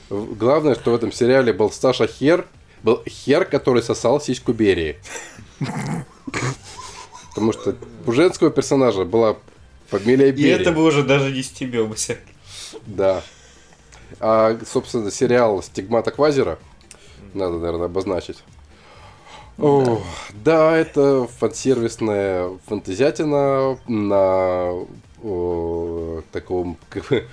[0.10, 2.46] Главное, что в этом сериале был Саша Хер,
[2.84, 4.98] был Хер, который сосал сиську Берии.
[7.30, 9.38] Потому что у женского персонажа была
[9.88, 10.58] фамилия И Берия.
[10.58, 12.18] это бы уже даже не стебемся.
[12.86, 13.22] Да.
[14.20, 16.60] А, собственно, сериал «Стигмата Квазера»
[17.34, 18.44] надо, наверное, обозначить.
[19.58, 20.02] О,
[20.44, 24.74] да, это фансервисная фантазиатина на
[25.24, 27.28] о, таком как бы,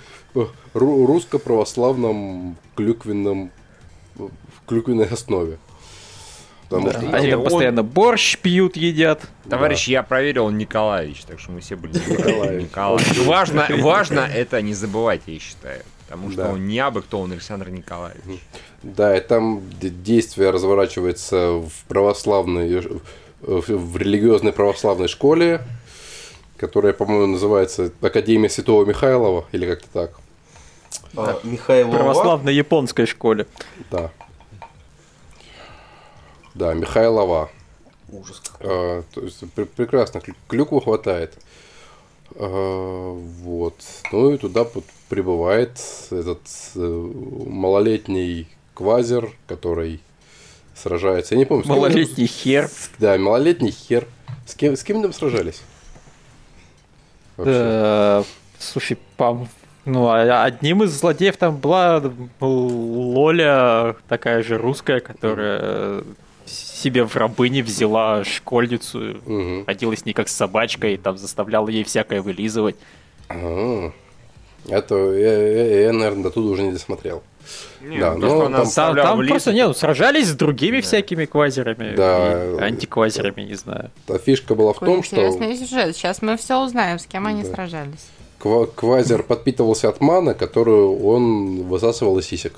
[0.73, 3.51] ру- русско-православном клюквенном
[4.67, 5.57] клюквенной основе.
[6.69, 6.99] Потому Да.
[7.01, 9.21] что Они там он- постоянно борщ пьют, едят.
[9.49, 12.63] Товарищ, я проверил, он Николаевич, так что мы все были Николаевич.
[12.69, 13.17] Николаевич.
[13.25, 15.81] Важно, важно это не забывать, я считаю.
[16.07, 16.49] Потому что Да.
[16.51, 18.39] он не абы кто, он Александр Николаевич.
[18.83, 22.81] Да, и там действие разворачивается в православной, э,
[23.41, 25.61] в религиозной православной школе,
[26.57, 30.19] которая, по-моему, называется Академия Святого Михайлова, или как-то так.
[31.15, 33.47] А, Михаил В православной японской школе.
[33.91, 34.11] Да.
[36.59, 37.49] Да, Михайлова.
[38.11, 38.41] Ужас.
[38.59, 41.37] А, то есть пр- прекрасно, клю- клюквы хватает.
[42.35, 43.75] А, вот.
[44.11, 44.65] Ну и туда
[45.07, 45.79] прибывает
[46.11, 46.41] этот
[46.75, 46.79] э,
[47.47, 50.01] малолетний квазер, который
[50.75, 51.35] сражается.
[51.35, 52.69] Я не помню, с кем Малолетний хер.
[52.97, 54.05] Да, малолетний хер.
[54.45, 55.61] С кем, с кем там сражались?
[57.37, 57.53] Вообще.
[57.53, 58.23] Да,
[58.59, 59.47] слушай, пам,
[59.85, 62.03] ну, а одним из злодеев там была
[62.41, 66.03] Лоля, такая же русская, которая
[66.49, 69.17] себе в рабыни взяла школьницу,
[69.65, 72.75] ходила с ней как с собачкой, там заставляла ей всякое вылизывать.
[73.29, 73.91] А,
[74.67, 77.23] Это я, я, наверное, до туда уже не досмотрел.
[77.81, 80.35] Да, то, ну, что она там- Там, там в просто, это- не, ну, сражались с
[80.35, 82.43] другими всякими квазерами, Да.
[82.43, 83.89] и антиквазерами, не знаю.
[84.05, 85.95] Та фишка была в Какой том, что интересный сюжет.
[85.95, 87.49] Сейчас мы все узнаем, с кем они Да.
[87.53, 88.05] сражались.
[88.39, 92.53] ква- квазер подпитывался от маны, которую он высасывал из сисек.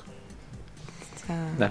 [1.26, 1.36] Так.
[1.58, 1.70] Да.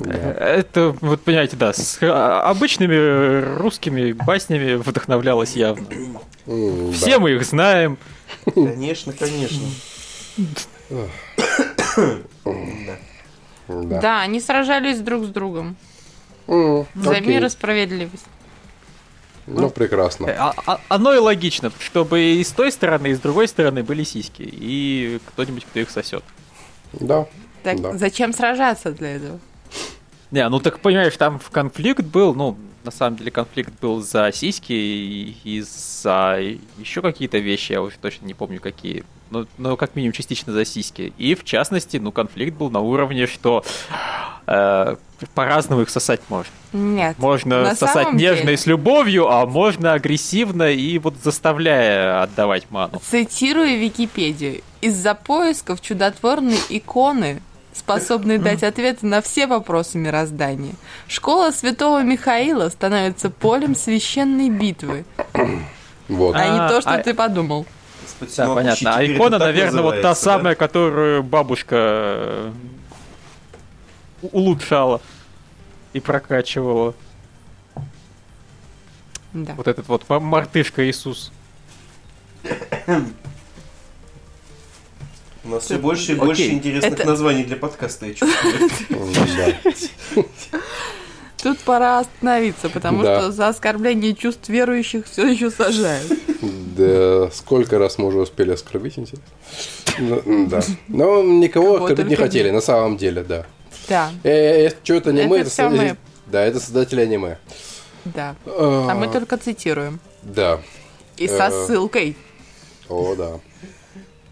[0.00, 0.12] Да.
[0.12, 5.86] Это, вот понимаете, да, с а, обычными русскими баснями вдохновлялась явно.
[6.46, 6.92] Да.
[6.92, 7.98] Все мы их знаем.
[8.54, 9.58] Конечно, конечно.
[10.88, 11.06] Да.
[13.68, 14.22] Да.
[14.22, 15.76] Они сражались друг с другом.
[16.48, 17.26] М, За окей.
[17.26, 18.24] мир и справедливость.
[19.46, 20.28] Ну, прекрасно.
[20.38, 24.04] А- а- оно и логично, чтобы и с той стороны, и с другой стороны были
[24.04, 24.42] сиськи.
[24.50, 26.24] И кто-нибудь, кто их сосет.
[26.92, 27.26] Да.
[27.62, 27.96] Так Да.
[27.96, 29.40] зачем сражаться для этого?
[30.30, 34.30] Не, ну так понимаешь, там в конфликт был, ну, на самом деле конфликт был за
[34.32, 36.38] сиськи и, и за
[36.78, 39.04] еще какие-то вещи, я уже точно не помню какие.
[39.30, 41.12] Ну, ну, как минимум частично за сиськи.
[41.16, 43.64] И в частности, ну, конфликт был на уровне, что
[44.46, 44.96] э,
[45.34, 46.52] по-разному их сосать можно.
[46.72, 47.16] Нет.
[47.18, 53.00] Можно сосать нежно деле- и с любовью, а можно агрессивно и вот заставляя отдавать ману.
[53.00, 54.62] Цитирую Википедию.
[54.80, 60.74] Из-за поисков чудотворной иконы, способной дать ответы на все вопросы мироздания,
[61.08, 65.04] школа святого Михаила становится полем священной битвы,
[66.08, 66.34] Вот.
[66.36, 67.66] а, не А, то, что а- ты подумал.
[68.20, 68.96] Да, самообучи, понятно.
[68.96, 70.14] А икона, наверное, вот та да?
[70.14, 72.52] самая, которую бабушка э,
[74.32, 75.00] улучшала
[75.92, 76.94] и прокачивала.
[79.32, 79.54] Да.
[79.54, 81.32] Вот этот вот мартышка Иисус.
[85.50, 86.54] У нас все больше и больше Окей.
[86.54, 88.70] интересных Это- названий для подкаста, я чувствую.
[90.14, 90.22] Да.
[91.42, 93.18] Тут пора остановиться, потому Да.
[93.20, 96.06] что за оскорбление чувств верующих все еще сажают.
[96.76, 99.24] Да, сколько раз мы уже успели оскорбить, интересно?
[99.98, 100.60] Ну, Да.
[100.86, 103.44] Но никого Кого оскорбить не только хотели, на самом деле, да.
[103.88, 105.96] Да, Э, Если что, это аниме, Это это, всё со- мы.
[106.26, 107.38] Да, это создатели аниме.
[108.04, 108.36] да.
[108.46, 109.98] А мы только цитируем.
[110.22, 110.60] Да.
[111.16, 111.66] И со Э.
[111.66, 112.16] ссылкой.
[112.88, 113.40] О, да.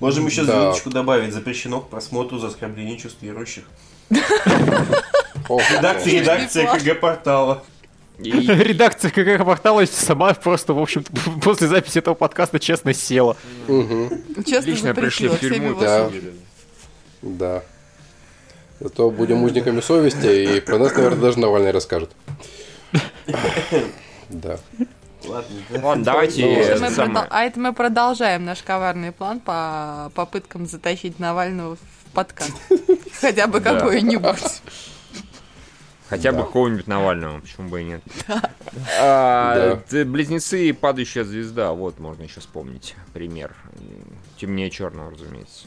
[0.00, 0.61] Можем еще Да.
[0.62, 1.32] звездочку добавить.
[1.32, 3.64] Запрещено к просмотру за оскорбление чувств верующих.
[5.48, 6.82] Редакция, редакция Класс.
[6.82, 7.62] КГ портала.
[8.18, 11.04] И Редакция КГ портала сама просто, в общем
[11.42, 13.37] после записи этого подкаста честно села.
[14.46, 15.74] Честно лично пришли в тюрьму.
[15.80, 16.11] Да.
[17.22, 17.62] Да.
[18.80, 22.11] Зато будем узниками совести, и про нас, наверное, даже Навальный расскажет.
[24.28, 24.58] Да.
[25.24, 25.81] Ладно, да.
[25.87, 30.12] Ладно, давайте Ну, э, Мы самое- продол- А это мы продолжаем наш коварный план по
[30.14, 32.52] попыткам затащить Навального в подкаст.
[33.20, 33.74] Хотя бы Да.
[33.74, 34.62] какой-нибудь.
[36.09, 36.44] Хотя бы Да.
[36.44, 38.02] какого-нибудь Навального, почему бы и нет.
[39.00, 40.04] А, Да.
[40.04, 43.54] Близнецы и падающая звезда, вот можно еще вспомнить пример.
[44.38, 45.66] Темнее черного, разумеется.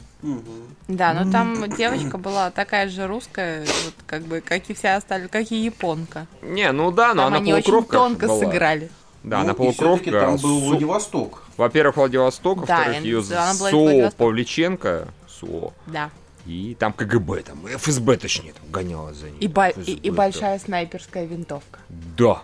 [0.88, 5.28] Да, но там девочка была такая же русская, вот как бы, как и все остальные,
[5.28, 6.26] как и японка.
[6.40, 8.38] Не, ну да, но Там она они очень тонко была.
[8.38, 8.90] сыграли.
[9.22, 10.10] Да, Ну, она полукровка.
[10.10, 11.44] там был Су- Владивосток.
[11.56, 14.10] Во-первых, Владивосток, Да, во-вторых, ее СО.
[14.16, 16.10] Павличенко, СО, Да.
[16.44, 19.38] и там КГБ, там ФСБ, точнее, там гонялась за ним.
[19.38, 21.78] И, ба- и- и большая снайперская винтовка.
[22.16, 22.42] Да.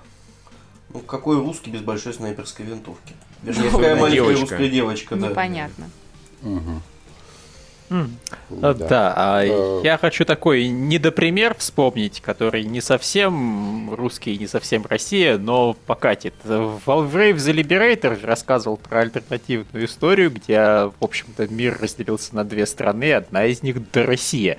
[0.95, 3.14] Ну, какой русский без большой снайперской винтовки?
[3.43, 4.41] Вернее, Ну, какая маленькая девочка.
[4.41, 5.29] русская девочка, да.
[5.29, 5.91] Непонятно.
[8.51, 9.81] Да, а Э.
[9.85, 16.35] я хочу такой недопример вспомнить, который не совсем русский, не совсем Россия, но покатит.
[16.44, 23.12] Valve The Liberator рассказывал про альтернативную историю, где, в общем-то, мир разделился на две страны,
[23.12, 24.59] одна из них до Россия.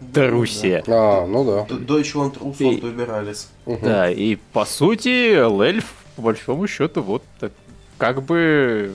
[0.00, 0.84] До Руссия.
[0.86, 1.74] А, ну да.
[1.74, 3.50] Deutschland, Russland, Убиралис.
[3.66, 7.52] Да, и по сути, Лельф, по большому счету, вот так,
[7.96, 8.92] как бы...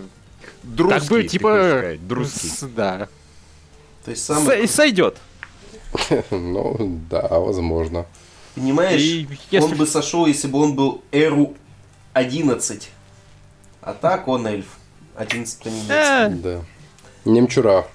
[0.64, 1.68] Друзский, как бы, типа...
[1.70, 2.68] сказать, друзский.
[2.74, 3.10] Да.
[4.06, 5.18] То есть самый, Сойдет.
[6.32, 8.06] Ну, да, возможно.
[8.56, 11.54] понимаешь, И если он бы сошел, если бы он был Эру
[12.14, 12.90] 11.
[13.82, 14.78] А так он эльф.
[15.16, 15.90] 11 немец.
[15.90, 16.62] Э, Да.
[17.26, 17.86] Немчура.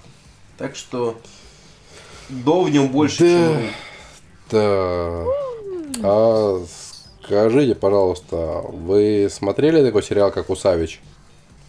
[0.56, 1.20] Так что
[2.28, 3.28] до в нем больше, Да.
[3.28, 3.68] чем Ру.
[4.50, 5.24] Да.
[6.04, 6.64] А
[7.24, 11.00] скажите, пожалуйста, вы смотрели такой сериал, как Усавич?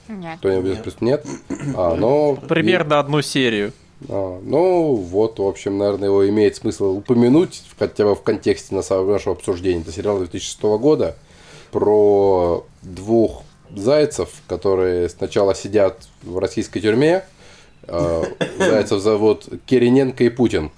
[0.07, 0.39] Нет.
[0.39, 1.25] Кто-нибудь из нет?
[1.75, 2.35] А, ну...
[2.47, 3.73] примерно одну серию.
[4.07, 9.17] А, ну, вот, в общем, наверное, его имеет смысл упомянуть, хотя бы в контексте нашего
[9.31, 9.81] обсуждения.
[9.81, 11.15] Это сериал 2006 года
[11.71, 13.43] про двух
[13.75, 17.23] зайцев, которые сначала сидят в российской тюрьме.
[17.87, 18.23] А,
[18.57, 20.71] Зайцев зовут Кириненко и Путин.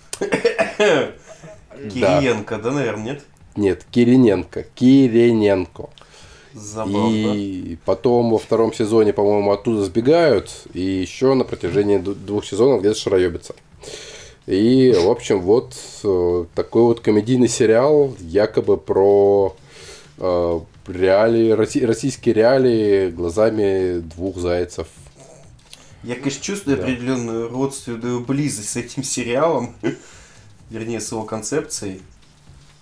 [1.77, 3.21] Кириенко, да, наверное, нет?
[3.55, 4.65] Нет, Кириненко.
[4.75, 5.89] Кириненко.
[6.53, 7.33] Забавно.
[7.35, 12.97] И потом во втором сезоне, по-моему, оттуда сбегают, и еще на протяжении двух сезонов где-то
[12.99, 13.55] шароебятся.
[14.47, 19.55] И, в общем, вот э, такой вот комедийный сериал, якобы про
[20.17, 24.87] э, реалии, росси- российские реалии глазами двух зайцев.
[26.03, 26.83] Я, конечно, чувствую Да.
[26.83, 29.75] определенную родственную близость с этим сериалом.
[30.71, 32.01] Вернее, с его концепцией.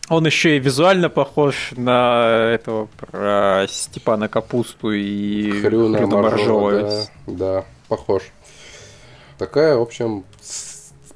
[0.10, 6.82] Он еще и визуально похож на этого про Степана Капусту и Хрюна, Хрюна Моржова, Моржова.
[6.82, 8.24] да, да, похож.
[9.38, 10.24] Такая, в общем,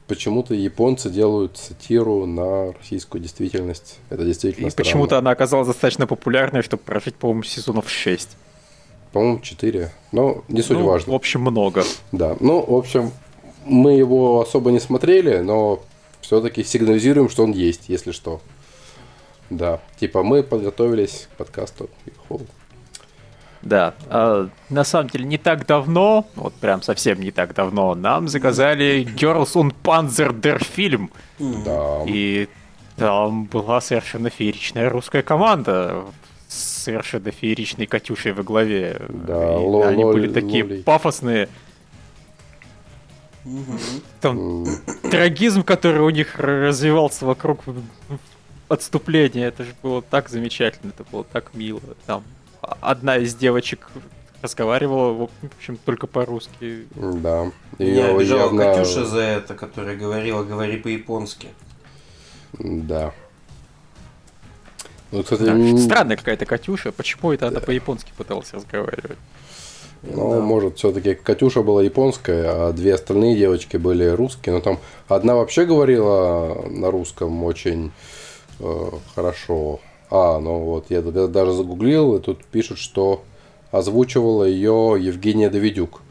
[0.07, 3.99] почему-то японцы делают сатиру на российскую действительность.
[4.09, 4.85] Это действительно И странно.
[4.85, 8.29] почему-то она оказалась достаточно популярной, чтобы прожить, по-моему, сезонов 6.
[9.11, 9.91] По-моему, 4.
[10.11, 11.11] Но не суть Ну, важно.
[11.13, 11.83] В общем, много.
[12.11, 12.35] Да.
[12.39, 13.11] Ну, в общем,
[13.65, 15.81] мы его особо не смотрели, но
[16.21, 18.39] все-таки сигнализируем, что он есть, если что.
[19.57, 19.79] Да.
[19.99, 21.89] Типа мы подготовились к подкасту.
[22.05, 22.41] Ихол.
[23.61, 23.93] Да.
[24.09, 29.05] А, на самом деле, не так давно, вот прям совсем не так давно, нам заказали
[29.15, 31.11] Girls on Panzer der фильм.
[31.39, 32.03] Да.
[32.05, 32.49] И
[32.97, 36.03] там была совершенно фееричная русская команда
[36.49, 39.01] с совершенно фееричной Катюшей во главе.
[39.09, 40.83] Да, И ло- они лоли- были такие лолей.
[40.83, 41.47] пафосные.
[44.21, 44.65] Там
[45.09, 47.61] трагизм, который у них развивался вокруг
[48.73, 51.81] отступления, это же было так замечательно, это было так мило.
[52.05, 52.23] Там
[52.61, 53.89] одна из девочек
[54.41, 56.87] разговаривала, в общем, только по-русски.
[56.95, 57.51] Да.
[57.79, 61.47] Меня Её обижала явно- Катюша за это, которая говорила, говори по-японски.
[62.59, 63.13] Да.
[65.11, 69.17] Ну, кстати, Да, Странная какая-то Катюша, почему это она по-японски пыталась разговаривать?
[70.01, 74.55] Ну, может, все-таки Катюша была японская, а две остальные девочки были русские.
[74.55, 77.91] Но там одна вообще говорила на русском очень
[79.15, 79.79] хорошо.
[80.09, 83.23] А, ну вот, я даже загуглил, и тут пишут, что
[83.71, 86.01] озвучивала ее Евгения Давидюк.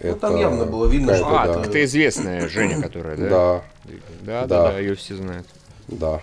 [0.00, 1.54] Ну, там явно было видно, что А, да.
[1.54, 3.28] так это известная Женя, которая, да?
[3.28, 4.70] Да, Да, да, Да.
[4.72, 5.46] да, ее все знают.
[5.88, 6.20] да.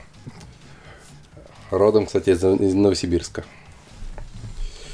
[1.72, 3.44] Родом, кстати, из из Новосибирска.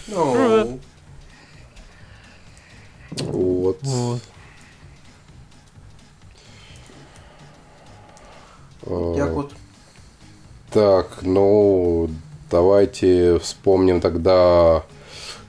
[0.07, 0.79] Ну,
[3.19, 3.79] Вот.
[3.84, 4.15] Э,
[8.86, 9.52] так вот.
[10.72, 12.10] Так, ну,
[12.50, 14.84] давайте вспомним тогда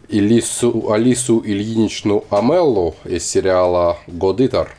[0.09, 4.75] Элису, Алису Ильиничну Амеллу из сериала «Годитер».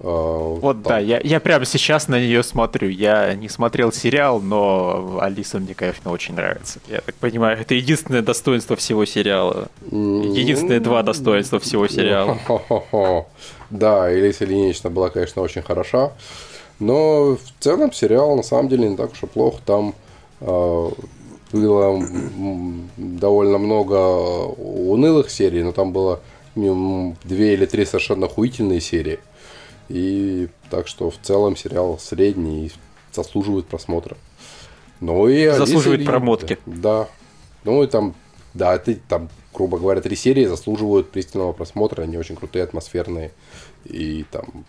[0.00, 2.88] Э, Вот да, я, я прямо сейчас на нее смотрю.
[2.88, 6.78] Я не смотрел сериал, но Алиса мне, конечно, очень нравится.
[6.88, 9.68] Я так понимаю, это единственное достоинство всего сериала.
[9.90, 12.38] Единственные два достоинства всего сериала.
[13.70, 16.12] Да, Элиса Ильинична была, конечно, очень хороша.
[16.80, 19.60] Но в целом сериал на самом деле не так уж и плохо.
[19.64, 19.94] Там
[20.40, 20.90] э,
[21.52, 22.02] было
[22.96, 23.94] довольно много
[24.56, 26.20] унылых серий, но там было
[26.54, 29.18] две или три совершенно охуительные серии.
[29.88, 32.72] И так что в целом сериал средний и
[33.12, 34.16] заслуживает просмотра.
[35.00, 36.58] Ну и Заслуживает Ильи- промотки.
[36.66, 37.08] Да.
[37.64, 38.14] Ну и там,
[38.54, 42.02] да, ты там, грубо говоря, три серии заслуживают пристального просмотра.
[42.02, 43.32] Они очень крутые, атмосферные.
[43.84, 44.64] И там,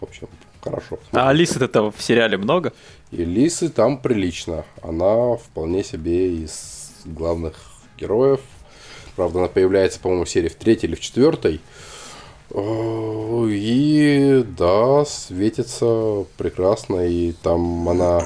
[0.00, 0.28] в общем,
[0.62, 0.98] хорошо.
[1.12, 2.72] А Алисы-то там в сериале много?
[3.10, 4.64] И Лисы там прилично.
[4.82, 7.54] Она вполне себе из главных
[7.98, 8.40] героев.
[9.16, 11.60] Правда, она появляется, по-моему, в серии в третьей или в четвертой.
[12.54, 17.06] И да, светится прекрасно.
[17.06, 18.20] И там она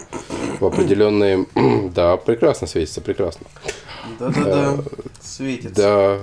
[0.60, 1.46] в определенные...
[1.94, 3.46] Да, прекрасно светится, прекрасно.
[4.18, 4.78] Да-да-да,
[5.20, 5.74] светится.
[5.74, 6.18] Да.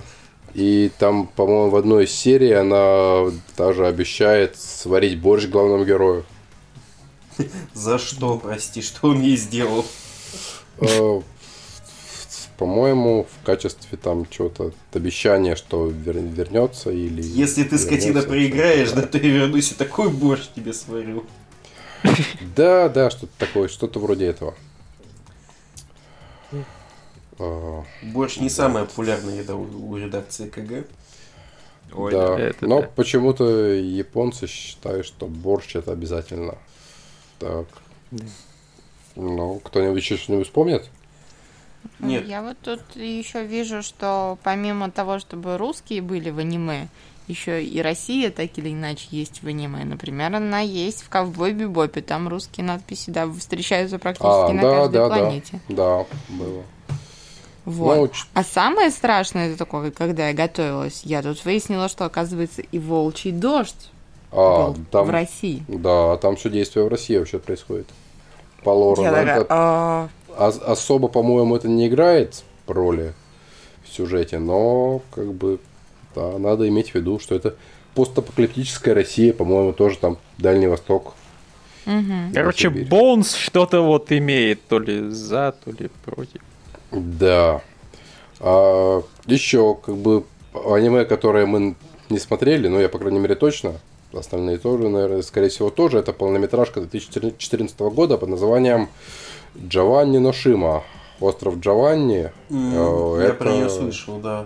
[0.53, 6.25] И там, по-моему, в одной из серий она даже обещает сварить борщ главному герою.
[7.73, 9.83] За что, прости, что он ей сделал?
[10.79, 11.21] Э,
[12.57, 17.23] По-моему, в качестве там чего-то обещания, что вер- вернется или.
[17.23, 21.25] Если ты, скотина, проиграешь, да, то я вернусь и такой борщ тебе сварю.
[22.55, 24.53] Да, да, что-то такое, что-то вроде этого.
[27.39, 30.85] Э, Борщ не самая популярная еда у, у редакции КГ.
[31.93, 32.39] Ой, да.
[32.39, 32.89] это Но да.
[32.95, 36.57] почему-то японцы считают, что борщ это обязательно.
[37.39, 37.67] Так.
[39.15, 40.89] Ну, кто-нибудь еще что-нибудь вспомнит?
[41.99, 42.25] Нет.
[42.27, 46.87] Я вот тут еще вижу, что помимо того, чтобы русские были в аниме,
[47.27, 49.85] еще и Россия так или иначе есть в аниме.
[49.85, 52.01] Например, она есть в Ковбой Бибопе.
[52.01, 55.61] Там русские надписи да, встречаются практически А, на да, каждой да, планете.
[55.69, 55.75] да.
[55.99, 56.63] Да, было.
[57.65, 58.11] Вот.
[58.33, 63.31] А самое страшное это такое, когда я готовилась, я тут выяснила, что оказывается и волчий
[63.31, 63.89] дождь
[64.31, 65.63] А, был там, в России.
[65.67, 67.87] да, там все действие в России вообще происходит.
[68.63, 69.01] По лору.
[69.03, 73.13] Я такая, это «А, ос- особо, по-моему, это не играет роли
[73.85, 75.59] в сюжете, но как бы
[76.15, 77.55] да, надо иметь в виду, что это
[77.95, 81.13] постапокалиптическая Россия, по-моему, тоже там Дальний Восток.
[81.85, 82.31] мгм».
[82.33, 82.69] Короче.
[82.69, 86.41] Боунс что-то вот имеет, то ли за, то ли против.
[86.93, 87.61] Да.
[88.39, 91.75] А, еще, как бы, аниме, которое мы
[92.09, 93.73] не смотрели, ну, я, по крайней мере, точно,
[94.13, 98.89] остальные тоже, наверное, скорее всего, тоже, это полнометражка 2014 года под названием
[99.57, 100.83] Джованни Ношима.
[101.19, 102.31] Остров Джованни.
[102.49, 104.45] Я это- про нее слышал, да.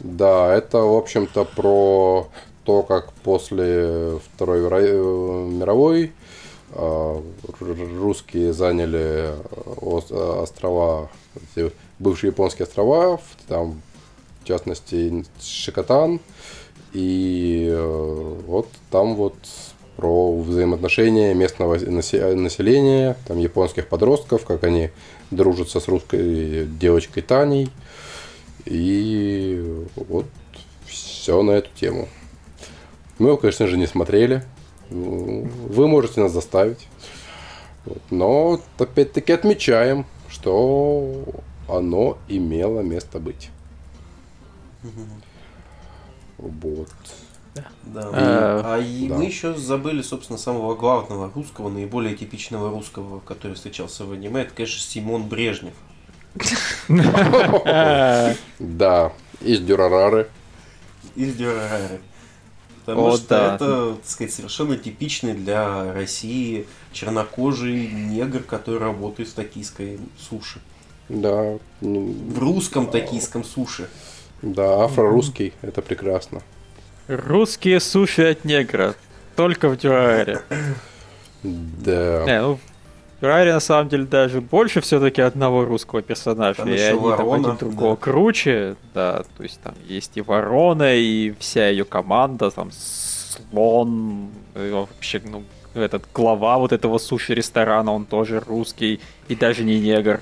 [0.00, 2.28] Да, это, в общем-то, про
[2.64, 6.12] то, как после Второй э, мировой
[6.70, 9.34] русские заняли
[9.80, 11.10] ос- острова,
[11.56, 13.80] эти бывшие японские острова, там,
[14.42, 16.20] в частности, Шикотан.
[16.92, 19.34] И э, вот там вот
[19.96, 24.90] про взаимоотношения местного насе- населения, там японских подростков, как они
[25.30, 27.68] дружатся с русской девочкой Таней.
[28.64, 30.26] И вот
[30.86, 32.08] все на эту тему.
[33.18, 34.44] Мы его, конечно же, не смотрели.
[34.90, 36.88] Вы можете нас заставить.
[37.84, 38.02] Вот.
[38.10, 41.24] Но опять-таки отмечаем, что
[41.68, 43.50] оно имело место быть.
[46.38, 46.88] Вот.
[47.86, 48.10] Да.
[48.12, 49.16] А, А и да.
[49.16, 54.54] мы еще забыли, собственно, самого главного русского, наиболее типичного русского, который встречался в аниме, это,
[54.54, 55.74] конечно, Симон Брежнев.
[58.58, 60.28] Да, из Дюрарары.
[61.16, 62.00] из Дюрарары.
[62.88, 63.54] Потому О, что да.
[63.54, 70.58] это, так сказать, совершенно типичный для России чернокожий негр, который работает в токийской суши.
[71.10, 73.90] Да, м, В русском токийском суши.
[74.40, 76.40] да, афро-русский, это прекрасно.
[77.08, 78.94] Русские суши от негра.
[79.36, 80.40] Только в Дюаре.
[81.42, 82.24] Да.
[82.26, 82.58] Не, ну,
[83.20, 86.58] Рари на самом деле даже больше все-таки одного русского персонажа.
[86.58, 88.02] Там и еще они там Ворона, один другого да.
[88.02, 88.76] круче.
[88.94, 95.20] Да, то есть там есть и Ворона, и вся ее команда, там слон, и вообще,
[95.24, 95.42] ну,
[95.74, 100.20] этот глава вот этого суши-ресторана, он тоже русский, и даже не негр.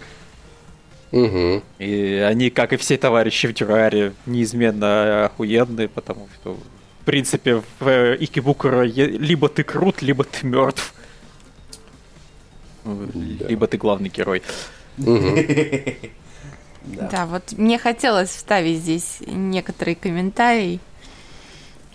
[1.12, 1.62] Угу.
[1.78, 6.54] И они, как и все товарищи в Тюраре, неизменно охуенные, потому что,
[7.00, 10.94] в принципе, в э, Икибукура либо ты крут, либо ты мертв.
[12.86, 13.48] Да.
[13.48, 14.42] Либо ты главный герой.
[14.96, 15.20] Да.
[17.10, 20.80] Да, вот мне хотелось вставить здесь некоторые комментарии.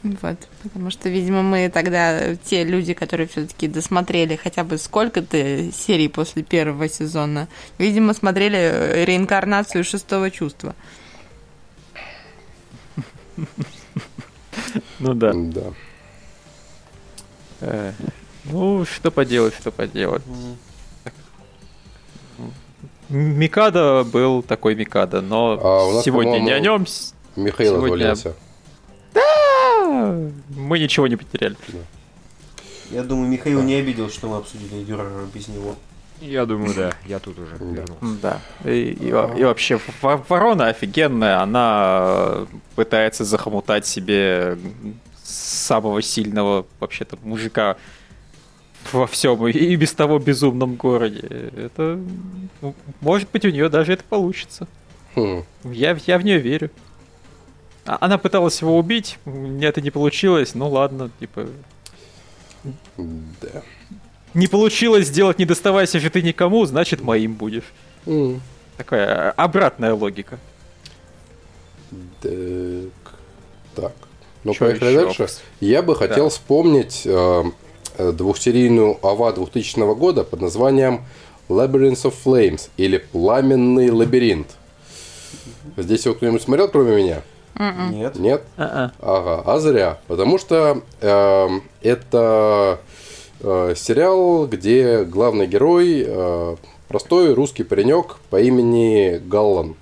[0.03, 6.09] Вот, потому что, видимо, мы тогда, те люди, которые все-таки досмотрели хотя бы сколько-то серий
[6.09, 10.75] после первого сезона, видимо, смотрели э, реинкарнацию шестого чувства.
[14.99, 15.31] Ну да.
[15.33, 15.73] Да.
[17.61, 17.93] Э,
[18.45, 20.23] Ну, что поделать, что поделать.
[23.11, 26.85] Микада был такой Микада, но А у нас, сегодня не о нем.
[27.35, 28.35] Михаил Сегодня- отвалился.
[30.55, 31.57] Мы ничего не потеряли.
[32.89, 35.75] Я думаю, Михаил не обидел, что мы обсудили Дюрера без него.
[36.19, 37.65] Я думаю, да, я тут уже Да.
[37.65, 38.19] вернулся.
[38.21, 38.41] Да.
[38.69, 39.11] И, и и
[39.43, 42.45] вообще, Во- Ворона офигенная, она
[42.75, 44.57] пытается захомутать себе
[45.23, 47.77] самого сильного вообще-то мужика
[48.91, 51.51] во всем и без того безумном городе.
[51.55, 51.99] Это
[52.61, 54.67] ну, может быть у нее даже это получится.
[55.15, 55.43] Хм.
[55.65, 56.69] Я, я в нее верю.
[57.85, 61.47] А- Она пыталась его убить, мне это не получилось, ну ладно, типа.
[62.97, 63.63] Да.
[64.33, 67.63] Не получилось сделать, не доставайся же ты никому, значит моим будешь.
[68.05, 68.41] М.
[68.77, 70.39] Такая обратная логика.
[72.21, 72.31] Так.
[73.75, 73.93] Так.
[74.43, 75.05] Ну, Чё поехали ещё?
[75.05, 75.27] дальше.
[75.59, 77.51] Я бы хотел вспомнить э, э,
[77.97, 81.01] двухсерийную АВА 2000 года под названием
[81.49, 84.47] Labyrinth of Flames или Пламенный лабиринт.
[85.77, 87.21] Здесь его кто-нибудь смотрел, кроме меня?
[87.91, 88.15] Нет.
[88.15, 88.43] Нет?
[88.57, 88.91] А-а.
[89.01, 89.99] Ага, а зря.
[90.07, 92.79] Потому что эм, это
[93.41, 96.55] э, сериал, где главный герой э,
[96.87, 99.75] простой русский паренек по имени Галлан.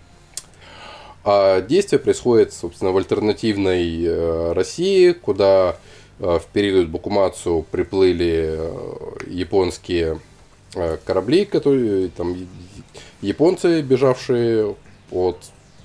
[1.23, 9.11] А действие происходит, собственно, в альтернативной э, России, куда э, в период Бакумацу приплыли э,
[9.27, 10.19] японские
[10.75, 12.35] э, корабли, которые там
[13.21, 14.75] японцы, бежавшие
[15.11, 15.37] от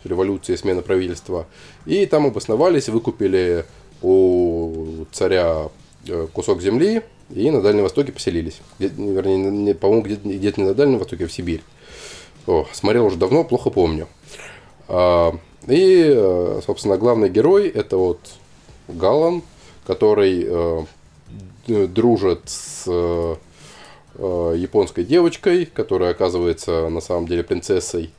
[0.05, 1.47] революции, смены правительства,
[1.87, 3.65] и там обосновались, выкупили
[4.03, 5.69] у царя
[6.07, 7.03] э, кусок земли
[7.35, 8.61] и на Дальнем Востоке поселились.
[8.79, 11.63] Где- вернее, не- по-моему, где-то где-то не на Дальнем Востоке, а в Сибирь.
[12.47, 14.09] О, смотрел уже давно, плохо помню.
[14.89, 15.35] А,
[15.67, 18.19] И, э, собственно, главный герой это вот
[18.89, 19.41] Галан,
[19.87, 20.85] который э,
[21.67, 23.37] дружит с э,
[24.17, 28.11] э, японской девочкой, которая оказывается на самом деле принцессой.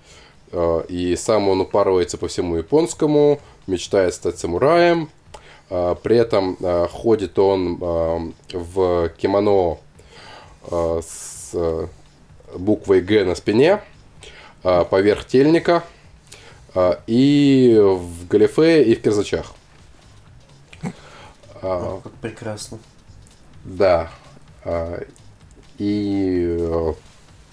[0.51, 5.09] Э, И сам он упарывается по всему японскому, мечтает стать самураем.
[5.70, 9.78] А, При этом э, ходит он э, в кимоно
[10.70, 11.88] э, с э,
[12.55, 13.82] буквой Г на спине,
[14.63, 15.84] э, поверх тельника,
[16.76, 19.53] э, и в галифе, и в кирзачах.
[21.68, 22.78] А, О, как прекрасно.
[23.63, 24.11] да.
[24.63, 25.01] А,
[25.78, 26.93] И, э,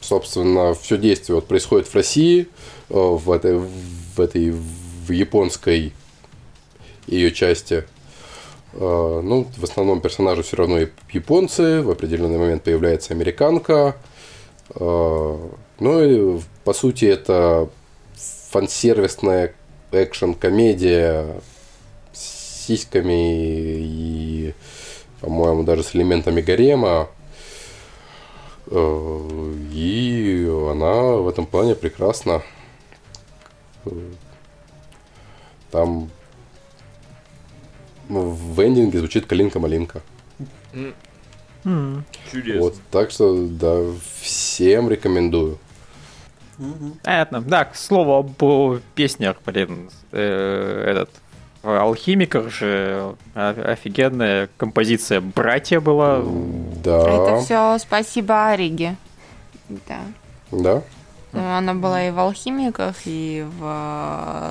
[0.01, 2.47] собственно, все действие вот происходит в России,
[2.89, 5.93] э, в этой, в этой в японской
[7.09, 7.85] ее части.
[8.75, 13.97] Э, Ну, в основном персонажи все равно яп- японцы, в определенный момент появляется американка.
[14.79, 17.69] Ну и, по сути, это
[18.51, 19.55] фансервисная
[19.91, 21.52] экшн-комедия с
[22.63, 24.55] сиськами и,
[25.21, 27.09] по-моему, даже с элементами гарема.
[28.67, 32.43] Э, И она в этом плане прекрасна.
[35.71, 36.11] Там
[38.09, 40.03] в эндинге звучит калинка-малинка.
[42.31, 42.61] Чудесно.
[42.61, 43.85] Вот, так что, да,
[44.21, 45.59] всем рекомендую.
[47.03, 47.41] Понятно.
[47.41, 51.11] Да, к слову об песнях, блин, э, этот
[51.63, 56.21] в Алхимиках же офигенная композиция «Братья» была.
[56.83, 58.97] Да, Это все спасибо Ариге.
[59.69, 60.01] Да.
[60.51, 60.83] да.
[61.33, 63.63] Она была и в алхимиках, и в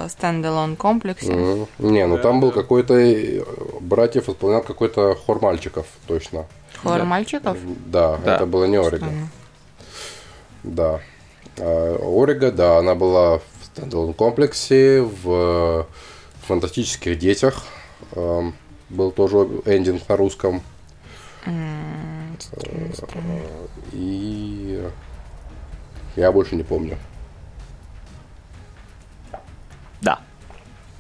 [0.06, 1.32] э, стендалон комплексе.
[1.32, 1.68] Мгм.
[1.78, 3.44] Не, ну там был какой-то э,
[3.82, 6.46] братьев исполнял какой-то хор мальчиков, точно.
[6.82, 7.04] Хор Да.
[7.06, 7.58] мальчиков.
[7.86, 8.36] Да, Да.
[8.36, 9.06] это было не Орига.
[10.64, 11.02] Да.
[11.60, 15.86] А Орига, да, она была в стендалон комплексе, в
[16.46, 17.64] фантастических детях.
[18.14, 18.54] Эм,
[18.90, 20.62] Был тоже эндинг на русском.
[21.46, 22.38] М,
[23.94, 24.86] И
[26.18, 26.98] я больше не помню.
[30.02, 30.20] Да.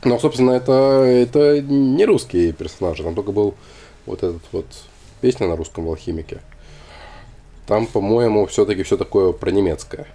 [0.03, 0.71] Но, собственно, это,
[1.03, 3.03] это не русские персонажи.
[3.03, 3.55] Там только был
[4.05, 4.65] вот этот вот
[5.19, 6.39] песня на русском в алхимике.
[7.67, 10.07] Там, по-моему, все-таки все такое про немецкое.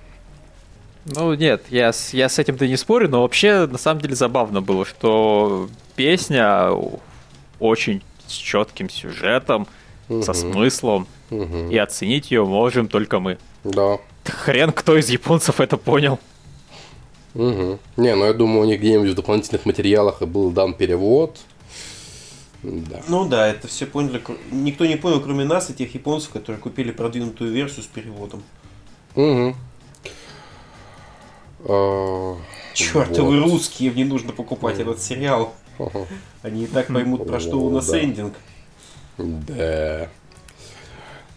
[1.14, 4.60] Ну нет, я, с- я с этим-то не спорю, но вообще на самом деле забавно
[4.60, 6.70] было, что песня
[7.60, 9.66] очень с четким сюжетом,
[10.22, 11.70] со смыслом, Мгм.
[11.70, 13.38] и оценить ее можем только мы.
[13.64, 13.98] Да.
[14.24, 16.18] Хрен кто из японцев это понял.
[17.34, 17.78] Мгм.
[17.96, 21.38] Не, ну я думаю, у них где-нибудь в дополнительных материалах и был дан перевод.
[22.62, 23.00] Да.
[23.08, 24.20] Ну да, это все поняли.
[24.50, 28.42] Никто не понял, кроме нас и тех японцев, которые купили продвинутую версию с переводом.
[29.14, 29.54] Мгм.
[31.68, 32.36] А,
[32.74, 33.50] Чертовы вот.
[33.50, 35.54] русские, мне нужно покупать этот сериал.
[36.42, 38.34] Они и так поймут, про что у нас эндинг.
[39.18, 40.08] Да.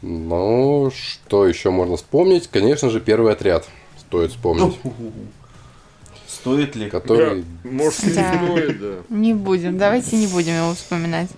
[0.01, 2.47] Ну, что еще можно вспомнить?
[2.47, 3.67] Конечно же, первый отряд.
[3.97, 4.77] Стоит вспомнить.
[6.27, 6.89] Стоит ли?
[6.89, 8.45] Который, Может, не Да.
[8.45, 8.93] стоит, да.
[9.09, 11.30] Не будем, давайте не будем его вспоминать.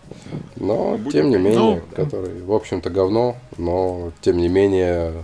[0.58, 1.82] но, тем не менее, Ну.
[1.96, 5.24] который, в общем-то, говно, но, тем не менее,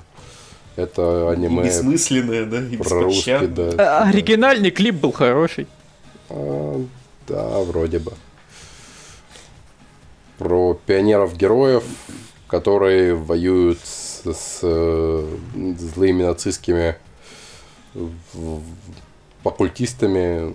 [0.78, 3.71] это И аниме бессмысленное, да, и про русский, беспощадное.
[3.73, 4.01] да.
[4.01, 5.67] А, Оригинальный клип был хороший.
[6.30, 6.86] А,
[7.28, 8.13] да, вроде бы.
[10.38, 11.84] Про пионеров-героев,
[12.47, 15.38] которые воюют с, с, э,
[15.78, 16.95] злыми нацистскими
[19.43, 20.53] оккультистами.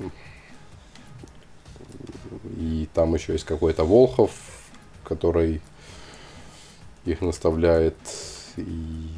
[2.59, 4.31] И там еще есть какой-то Волхов,
[5.05, 5.61] который
[7.05, 7.97] их наставляет.
[8.57, 9.09] И,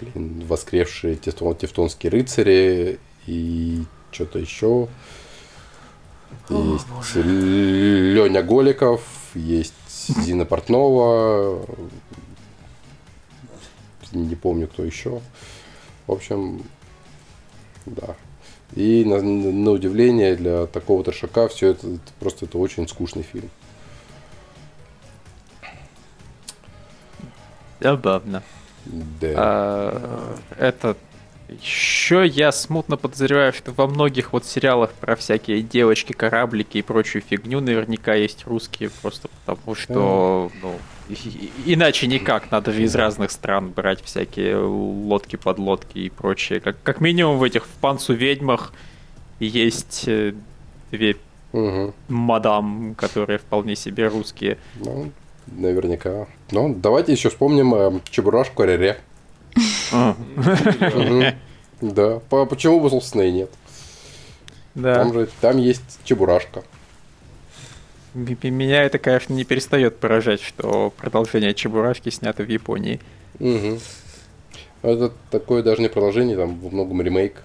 [0.00, 2.98] блин, воскресшие тевтон- тевтонские рыцари.
[3.26, 4.88] И что-то еще.
[6.50, 9.02] Есть Леня Голиков,
[9.34, 9.74] есть
[10.24, 11.64] Зина Портнова,
[14.12, 15.20] не помню кто еще.
[16.06, 16.64] В общем,
[17.86, 18.14] да.
[18.74, 23.48] И на, на удивление для такого трешака все это, это просто это очень скучный фильм.
[27.80, 28.42] Забавно.
[28.86, 29.32] Да.
[29.36, 30.96] А, Это
[31.48, 37.22] еще я смутно подозреваю, что во многих вот сериалах про всякие девочки, кораблики и прочую
[37.22, 40.78] фигню наверняка есть русские, просто потому что, ну,
[41.66, 46.60] иначе никак, надо из разных стран брать всякие лодки, подлодки и прочее.
[46.60, 48.72] Как, как минимум в этих в панцу ведьмах
[49.38, 50.34] есть э,
[50.90, 51.16] две
[51.52, 51.92] Мгм.
[52.08, 54.58] мадам, которые вполне себе русские.
[54.76, 55.12] Ну,
[55.46, 56.26] наверняка.
[56.50, 58.98] Ну, давайте еще вспомним э, Чебурашку Рере.
[59.92, 60.16] А.
[61.80, 62.20] Да.
[62.30, 63.50] По- Почему бы, собственно, и нет?
[64.74, 64.96] Да.
[64.96, 66.62] Там же там есть Чебурашка.
[68.14, 73.00] Меня это, конечно, не перестает поражать, что продолжение Чебурашки снято в Японии.
[73.40, 73.80] Мгм.
[74.82, 77.42] Это такое даже не продолжение, там во многом ремейк.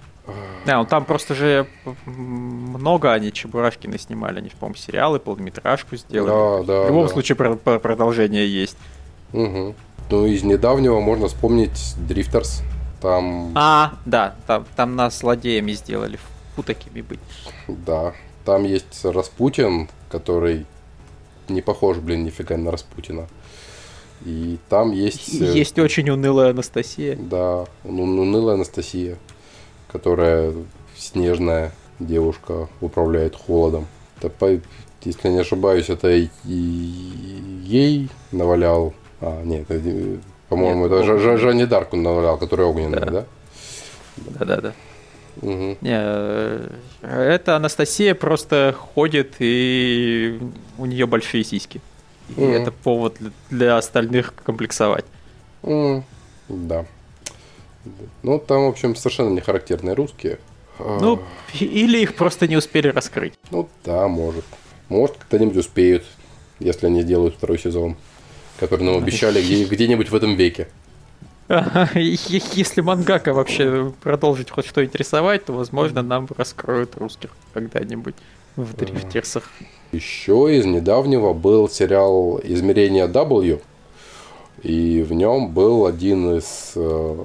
[0.66, 1.66] Да, ну там просто же
[2.06, 4.38] много они Чебурашки наснимали.
[4.38, 6.64] Они, по-моему, сериалы, полнометражку сделали.
[6.66, 7.12] Да, да, в любом да.
[7.12, 8.76] случае про- про- продолжение есть.
[9.32, 9.74] Мгм.
[10.10, 12.62] Ну, из недавнего можно вспомнить Дрифтерс.
[13.00, 16.18] Там, А, да, там, там нас злодеями сделали.
[16.56, 17.20] Фу, такими быть.
[17.68, 18.12] да,
[18.44, 20.66] там есть Распутин, который
[21.48, 23.26] не похож, блин, нифига на Распутина.
[24.24, 25.40] И там есть...
[25.40, 27.16] Э, Есть очень унылая Анастасия.
[27.16, 29.16] Да, ну, унылая Анастасия,
[29.92, 30.52] которая
[30.96, 33.86] снежная девушка, управляет холодом.
[34.20, 34.60] Это,
[35.02, 38.92] если я не ошибаюсь, это и ей навалял.
[39.20, 40.16] А, нет, э,
[40.48, 41.36] по-моему, Нет, это Жа- Жа- огненный.
[41.38, 43.10] Жанне Дарку навалял, которая огненная, Да.
[43.10, 43.24] да?
[44.16, 44.72] Да-да-да.
[45.42, 45.78] Мгм.
[45.80, 46.68] Не, э,
[47.02, 50.38] это Анастасия просто ходит и
[50.76, 51.80] у нее большие сиськи.
[52.36, 52.52] И Мгм.
[52.52, 53.16] это повод
[53.50, 55.04] для- остальных комплексовать.
[55.62, 56.04] М,
[56.48, 56.84] Да.
[58.22, 60.38] Ну, там, в общем, совершенно не характерные русские.
[60.78, 61.20] А, Ну,
[61.58, 63.34] или их просто не успели раскрыть.
[63.50, 64.44] Ну, да, может.
[64.88, 66.04] Может, когда-нибудь успеют,
[66.58, 67.96] если они сделают второй сезон,
[68.58, 70.68] который нам обещали где- где-нибудь в этом веке.
[71.94, 78.14] Если мангака вообще продолжить хоть что интересовать, то, возможно, нам раскроют русских когда-нибудь
[78.56, 79.50] в дрифтерсах.
[79.92, 83.60] Еще из недавнего был сериал «Измерение W»,
[84.62, 87.16] и в нем был один из э,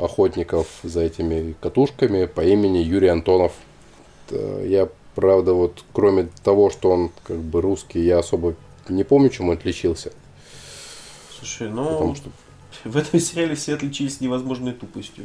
[0.00, 3.52] охотников за этими катушками по имени Юрий Антонов.
[4.30, 8.54] Э, Я, правда, вот кроме того, что он как бы русский, я особо
[8.88, 10.12] не помню, чем он отличился.
[11.38, 12.30] Слушай, ну, Потому что,
[12.84, 15.24] в этом сериале все отличились невозможной тупостью.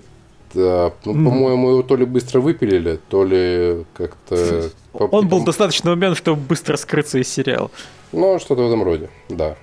[0.53, 1.25] да, ну, Мгм.
[1.25, 4.69] по-моему, его то ли быстро выпилили, то ли как-то...
[4.93, 7.69] Он был достаточно умен, чтобы быстро скрыться из сериала.
[8.11, 9.55] Ну, что-то в этом роде, да.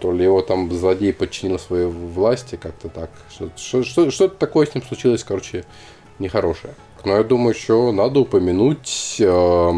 [0.00, 3.10] То ли его там злодей подчинил своей власти, как-то так.
[3.30, 5.64] Что- что- что- Что-то такое с ним случилось, короче,
[6.18, 6.74] нехорошее.
[7.04, 9.72] Но я думаю, еще надо упомянуть э,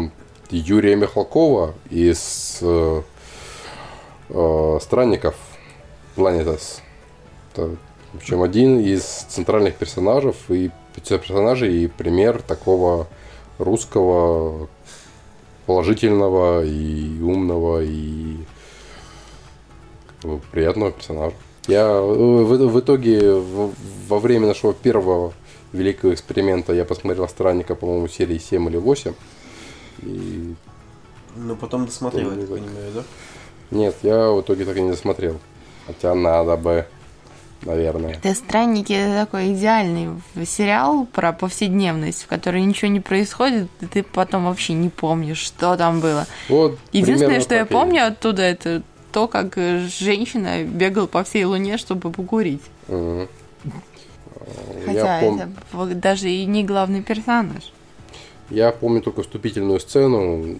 [0.49, 3.01] Юрия Михалкова из э,
[4.29, 5.35] э, Странников
[6.15, 6.81] Planetas.
[7.53, 7.75] Это,
[8.13, 13.07] в общем, один из центральных персонажей и персонажей и пример такого
[13.57, 14.67] русского
[15.65, 18.37] положительного и умного и
[20.51, 21.35] приятного персонажа.
[21.67, 23.73] Я э, в, в итоге в-
[24.07, 25.33] во время нашего первого
[25.73, 29.13] великого эксперимента я посмотрел Странника, по-моему, серии 7 или 8.
[30.03, 30.53] И
[31.35, 33.03] Ну, потом досмотрел, я так понимаю, да?
[33.71, 35.39] нет, я в итоге так и не досмотрел.
[35.85, 36.85] Хотя надо бы,
[37.63, 38.13] наверное.
[38.13, 40.09] Это «Странники» это такой идеальный
[40.45, 45.75] сериал про повседневность, в которой ничего не происходит, и ты потом вообще не помнишь, что
[45.77, 46.25] там было.
[46.47, 51.77] Вот Единственное, что я помню оттуда, это то, как э, женщина бегала по всей Луне,
[51.77, 52.61] чтобы покурить.
[52.87, 53.27] Мгм.
[54.85, 55.53] Хотя Я, пом-
[55.91, 57.71] это даже и не главный персонаж.
[58.49, 60.59] я помню только вступительную сцену,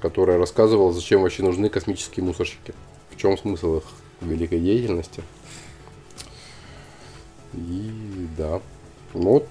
[0.00, 2.74] которая рассказывала, зачем вообще нужны космические мусорщики.
[3.10, 3.84] В чем смысл их
[4.20, 5.22] великой деятельности.
[7.54, 8.60] И да.
[9.14, 9.48] Ну Вот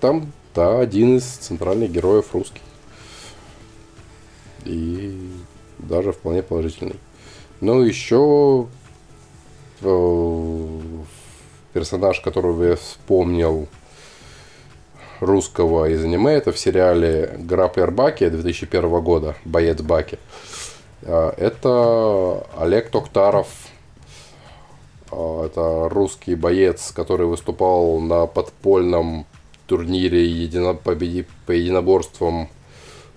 [0.00, 2.60] там, да, один из центральных героев русский.
[4.64, 5.18] И
[5.78, 6.96] даже вполне положительный.
[7.60, 8.68] Ну, еще
[9.82, 10.78] э,
[11.74, 13.68] персонаж, которого я вспомнил
[15.20, 20.18] русского из аниме, это в сериале Граплер Баки 2001 года, боец Баки.
[21.02, 23.48] А, Это Олег Токтаров.
[25.10, 29.26] А, Это русский боец, который выступал на подпольном
[29.66, 32.48] турнире едино- по еди- по единоборствам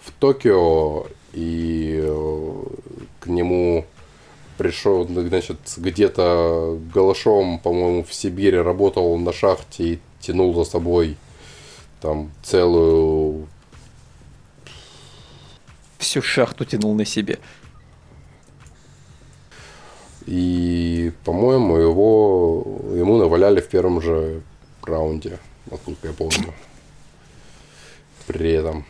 [0.01, 1.07] в Токио.
[1.31, 2.63] И э,
[3.21, 3.85] к нему
[4.57, 11.17] пришел, значит, где-то голышом, по-моему, в Сибири работал на шахте и тянул за собой
[12.01, 13.47] там целую
[16.03, 17.39] Всю шахту тянул на себе.
[20.25, 24.41] И, по-моему, его ему наваляли в первом же
[24.83, 25.39] раунде,
[25.71, 26.53] насколько я помню.
[28.27, 28.85] При этом.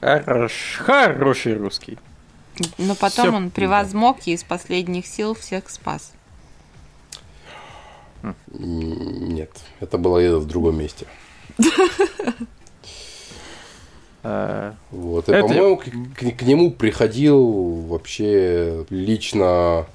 [0.00, 1.98] Хорош, хороший русский.
[2.78, 6.12] Но потом Всё, он превозмог и из последних сил всех спас.
[8.52, 9.50] Нет,
[9.80, 11.06] это было где-то в другом месте.
[14.22, 15.28] А, Вот.
[15.28, 17.44] И, Это- по-моему, к, к- к нему приходил
[17.88, 19.86] вообще лично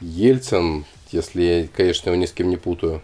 [0.00, 3.02] Ельцин, если я, конечно, его ни с кем не путаю.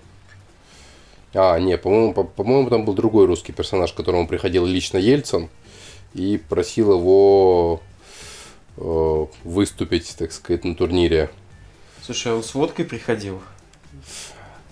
[1.34, 5.48] А, не, по-моему, по- по-моему, там был другой русский персонаж, к которому приходил лично Ельцин
[6.14, 7.89] и просил его э,
[8.80, 11.30] выступить, так сказать, на турнире.
[12.02, 13.40] Слушай, а он с водкой приходил?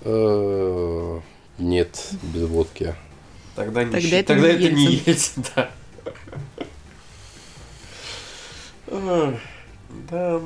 [0.03, 1.21] Э,
[1.59, 2.95] Нет, без водки.
[3.55, 5.45] Тогда, не Тогда это Тогда не это не Ельцин.
[8.91, 9.35] Да.
[10.11, 10.41] Да.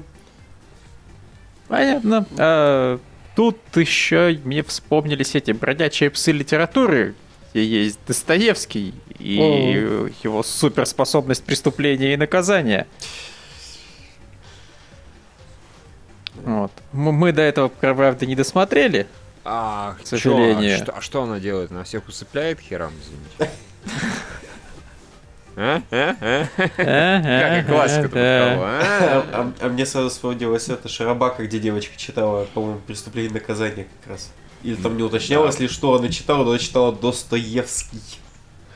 [1.68, 2.26] Понятно.
[2.38, 2.98] А,
[3.36, 7.14] тут еще мне вспомнились эти бродячие псы литературы,
[7.52, 9.36] где есть Достоевский и
[10.24, 12.88] его суперспособность преступления и наказания.
[16.44, 16.72] Вот.
[16.92, 19.06] М- Мы до этого, правда, не досмотрели.
[19.44, 20.74] Ах, К чё, сожалению.
[20.74, 21.70] а что, а что она делает?
[21.72, 23.50] Она всех усыпляет херам, извините.
[25.56, 25.82] А?
[25.90, 26.16] А?
[26.20, 26.46] А?
[26.76, 29.24] Какая классика А, а?
[29.32, 34.12] а- а мне сразу вспомнилось это Шарабака, где девочка читала, по-моему, «Преступление и наказание» как
[34.12, 34.30] раз.
[34.62, 38.00] Или там не уточнялось ли, что она читала, но она читала Достоевский.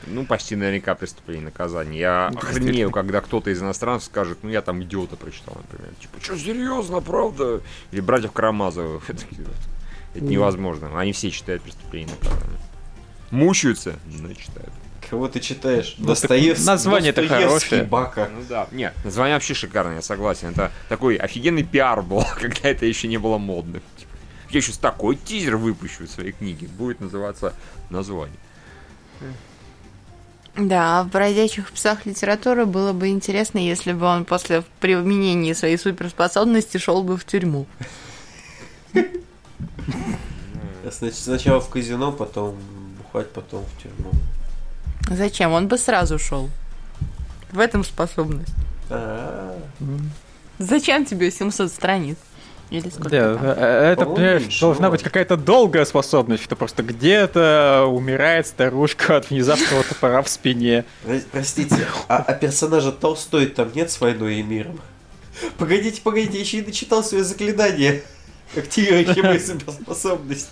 [0.09, 1.99] Ну, почти наверняка преступление и наказание.
[1.99, 5.93] Я охренею, когда кто-то из иностранцев скажет, ну, я там идиота прочитал, например.
[5.99, 7.61] Типа, что, серьезно, правда?
[7.91, 9.09] Или братьев Карамазовых.
[9.09, 9.23] Это
[10.17, 10.99] это невозможно.
[10.99, 12.59] Они все читают преступление и наказание.
[13.29, 14.71] Мучаются, но читают.
[15.09, 15.95] Кого ты читаешь?
[15.97, 16.65] Ну, Достоевский.
[16.65, 17.83] название-то Достоевский, хорошее.
[17.83, 18.29] Бака.
[18.33, 20.49] Ну да, нет, название вообще шикарное, я согласен.
[20.49, 23.81] Это такой офигенный пиар был, когда это еще не было модным.
[23.97, 24.11] Типа,
[24.49, 26.67] Я сейчас такой тизер выпущу в своей книге.
[26.67, 27.53] Будет называться
[27.89, 28.37] название.
[30.57, 35.77] Да, а в бродячих псах литературы было бы интересно, если бы он после применения своей
[35.77, 37.67] суперспособности шел бы в тюрьму.
[40.83, 42.55] Значит, сначала в казино, потом
[42.97, 44.11] бухать, потом в тюрьму.
[45.09, 45.51] Зачем?
[45.51, 46.49] Он бы сразу шел.
[47.51, 48.53] В этом способность.
[48.89, 49.59] А,
[50.57, 52.17] Зачем тебе 700 страниц?
[52.69, 53.45] Или сколько Да, там?
[53.45, 58.45] э, э, это, По-моему, понимаешь, меньше, должна быть какая-то долгая способность, что просто где-то умирает
[58.47, 60.83] старушка от внезапного топора в спине.
[61.03, 64.81] про- простите, а, а персонажа Толстой там нет с войной и миром?
[65.57, 68.03] Погодите, погодите, я еще и начитал свое заклинание.
[68.55, 70.49] Активирующие мои суперспособности.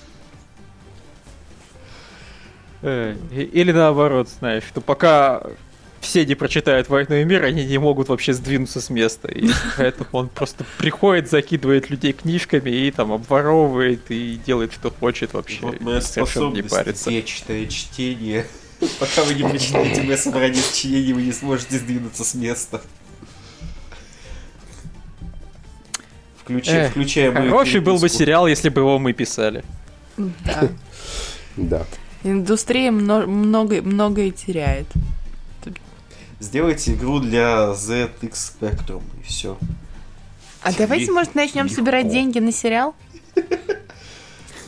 [2.81, 5.43] Э, Или наоборот, знаешь, что пока
[6.05, 9.27] все не прочитают «Войну и мир», они не могут вообще сдвинуться с места.
[9.27, 15.33] И поэтому он просто приходит, закидывает людей книжками и там обворовывает и делает, что хочет
[15.33, 15.59] вообще.
[15.61, 17.09] Вот моя совершенно не способность парится.
[17.09, 18.45] вечное чтение.
[18.99, 22.81] Пока вы не прочитаете мое собрание сочинений, вы не сможете сдвинуться с места.
[26.43, 29.63] Включая, Эх, включая мою Хороший был бы сериал, если бы его мы писали.
[30.17, 30.69] Да.
[31.57, 31.83] Да.
[32.23, 34.85] Индустрия мно- много, многое теряет.
[36.39, 39.57] Сделайте игру для ZX Spectrum, и все.
[40.61, 41.75] А давайте, может, начнем легко.
[41.75, 42.95] собирать деньги на сериал?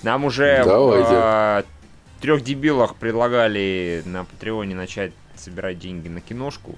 [0.03, 1.09] Нам уже Давайте.
[1.09, 1.65] в
[2.21, 6.75] трех дебилах предлагали на Патреоне начать собирать деньги на киношку.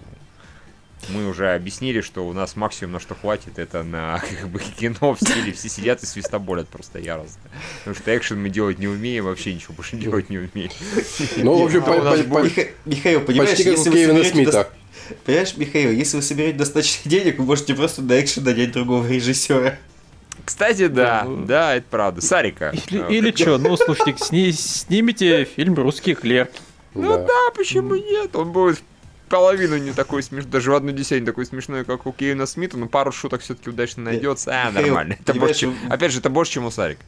[1.08, 5.16] Мы уже объяснили, что у нас максимум на что хватит, это на как бы, кино
[5.16, 7.42] в стиле все сидят и свистоболят просто яростно.
[7.80, 10.72] Потому что экшен мы делать не умеем, вообще ничего больше делать не умеем.
[11.38, 14.52] Ну, в общем, А Михаил, понимаешь, почти как у если вы Кевина соберете Смита.
[14.52, 19.08] дос- Понимаешь, Михаил, если вы соберете достаточно денег, вы можете просто на экшен нанять другого
[19.08, 19.78] режиссера.
[20.46, 21.46] Кстати, да, Ну.
[21.46, 22.22] да, это правда.
[22.22, 22.74] Сарика.
[22.90, 26.52] Или, а, или что, ну слушайте, сни- снимите фильм «Русский клерк».
[26.94, 27.24] Ну Да.
[27.26, 28.36] да, почему нет?
[28.36, 28.82] Он будет
[29.30, 32.78] половину не такой смешной, даже в одну десятую не такой смешной, как у Кевина Смита,
[32.78, 34.52] но пару шуток все-таки удачно найдется.
[34.52, 35.16] А, нормально.
[35.20, 37.02] Это больше, чем- Опять же, это больше, чем у Сарика.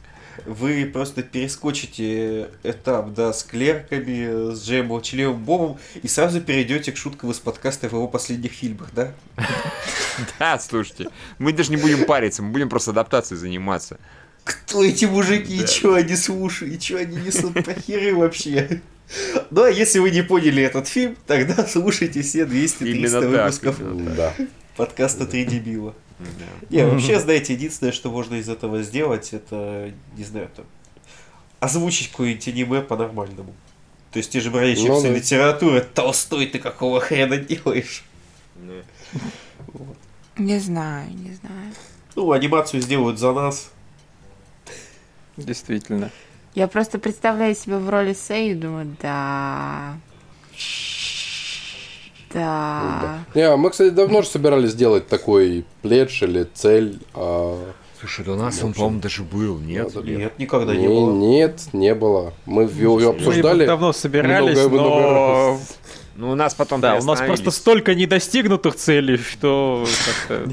[0.46, 6.96] Вы просто перескочите этап, да, с клерками, с Джеем Молчаливым Бобом, и сразу перейдете к
[6.96, 9.12] шуткам из подкаста в его последних фильмах, да?
[10.38, 11.08] Да, слушайте,
[11.38, 13.98] мы даже не будем париться, мы будем просто адаптацией заниматься.
[14.44, 18.80] Кто эти мужики, и чё они слушают, и чё они несут по херы вообще?
[19.50, 24.14] Ну, а если вы не поняли этот фильм, тогда слушайте все 200-300 Именно так, выпусков
[24.16, 24.34] Да.
[24.76, 25.94] подкаста «Три дебила».
[26.18, 26.66] Да.
[26.70, 30.64] Не, вообще, знаете, единственное, что можно из этого сделать, это, не знаю, там,
[31.60, 33.54] озвучить какое-нибудь аниме по-нормальному.
[34.12, 35.14] То есть те же бронячие Ну псы да.
[35.14, 38.04] литературы, Толстой ты какого хрена делаешь?
[40.36, 41.72] Не знаю, не знаю.
[42.14, 43.70] Ну, анимацию сделают за нас.
[45.36, 46.10] Действительно.
[46.54, 49.94] Я просто представляю себя в роли Сэй и думаю, да.
[52.32, 53.20] Да.
[53.34, 56.98] Не, а мы, кстати, давно же собирались сделать такой пледж или цель.
[57.14, 59.94] а, Слушай, да у нас В он, общем, по-моему, даже был, нет?
[59.96, 61.12] Или- Нет, никогда не не- было.
[61.12, 62.32] Нет, не было.
[62.46, 63.66] Мы его его Мы обсуждали.
[63.66, 65.60] давно собирались, много-много но...
[66.16, 69.86] Ну, у нас потом Да, у нас просто столько недостигнутых целей, что
[70.28, 70.52] как-то...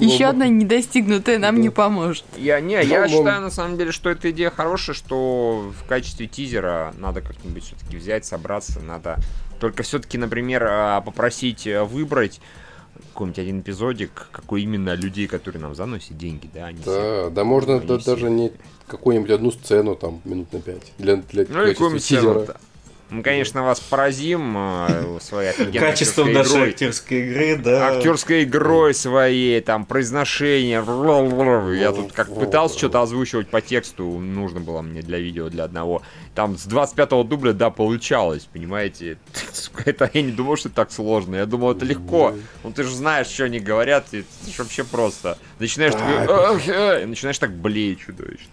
[0.00, 2.24] Еще одна недостигнутая нам не поможет.
[2.36, 6.94] Я, не, я считаю, на самом деле, что эта идея хорошая, что в качестве тизера
[6.98, 9.16] надо как-нибудь все-таки взять, собраться, надо
[9.58, 12.40] только все-таки, например, а, попросить э, выбрать
[13.12, 17.24] какой-нибудь один эпизодик, какой именно людей, которые нам заносят деньги, да, они все.
[17.24, 18.14] Да, да можно Они да- все.
[18.14, 18.52] даже не
[18.86, 20.92] какую-нибудь одну сцену там минут на пять.
[20.98, 22.20] Для, для Ну, какую-нибудь тизера.
[22.40, 22.56] сцену, да.
[23.10, 26.68] Мы, конечно, вас поразим э, своей Качеством актерской нашей игрой.
[26.68, 27.88] актерской игры, да.
[27.88, 30.82] актерской игрой своей, там, произношение.
[31.80, 36.02] Я тут как пытался что-то озвучивать по тексту, нужно было мне для видео, для одного.
[36.36, 39.18] Там с 25-го дубля, да, получалось, понимаете?
[39.84, 41.36] Это я не думал, что это так сложно.
[41.36, 42.34] Я думал, это легко.
[42.62, 44.26] Ну ты же знаешь, что они говорят, это
[44.58, 45.38] вообще просто.
[45.58, 45.94] Начинаешь
[47.02, 48.50] и начинаешь так блеять чудовищно.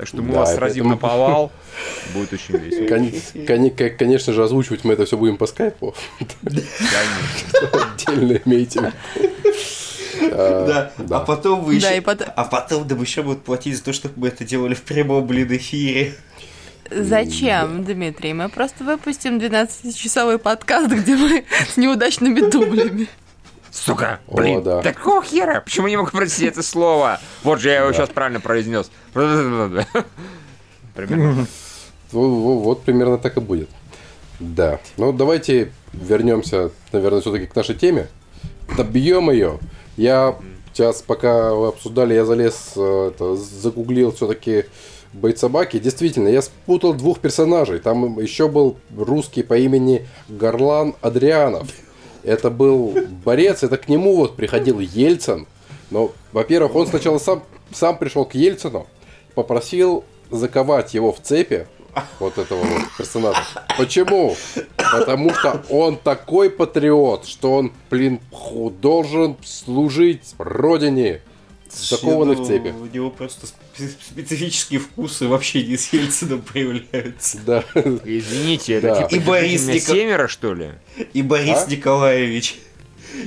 [0.00, 1.52] Так что мы Да, вас сразим поэтому- на повал.
[2.14, 2.86] Будет очень весело.
[2.86, 3.12] Кон-
[3.46, 5.94] кони- ко- Конечно же, озвучивать мы это все будем по скайпу.
[6.42, 7.84] Конечно.
[7.92, 8.92] Отдельно имейте.
[10.32, 10.92] А, Да.
[11.04, 11.16] да.
[11.18, 11.98] А потом вы Да, еще...
[11.98, 12.28] и потом...
[12.34, 15.54] А потом нам еще будут платить за то, чтобы мы это делали в прямом, блин,
[15.54, 16.14] эфире.
[16.90, 18.32] Зачем, Дмитрий?
[18.32, 21.44] Мы просто выпустим 12-часовой подкаст, где мы
[21.74, 23.06] с неудачными дублями.
[23.70, 24.82] Сука, О, блин, да.
[24.82, 25.60] так какого хера?
[25.60, 27.20] Почему не могу произнести это слово?
[27.44, 28.90] Вот же я его сейчас правильно произнес.
[30.94, 31.46] Примерно.
[32.12, 33.68] Во- во- Вот примерно так и будет.
[34.40, 34.80] Да.
[34.96, 38.08] Ну, давайте вернемся, наверное, все-таки к нашей теме.
[38.76, 39.58] Добьем ее.
[39.96, 40.36] Я
[40.72, 44.64] сейчас, пока вы обсуждали, я залез, э, это, загуглил все-таки
[45.12, 45.78] Боец собаки.
[45.78, 47.78] Действительно, я спутал двух персонажей.
[47.80, 51.68] Там еще был русский по имени Горлан Адрианов.
[52.22, 55.46] Это был борец, это к нему вот приходил Ельцин.
[55.90, 57.42] Но, во-первых, он сначала сам,
[57.72, 58.86] сам пришел к Ельцину,
[59.34, 61.66] попросил заковать его в цепи,
[62.18, 63.42] вот этого вот персонажа.
[63.76, 64.36] Почему?
[64.76, 68.20] Потому что он такой патриот, что он, блин,
[68.80, 71.22] должен служить родине,
[71.72, 72.68] закованный в цепи.
[72.68, 77.38] У него просто спе- специфические вкусы вообще не с Ельцином проявляются.
[77.46, 77.64] Да.
[78.04, 79.02] Извините, это Да.
[79.04, 80.72] типа И Борис Нико- семеро, что ли?
[81.12, 81.70] И Борис А?
[81.70, 82.58] Николаевич.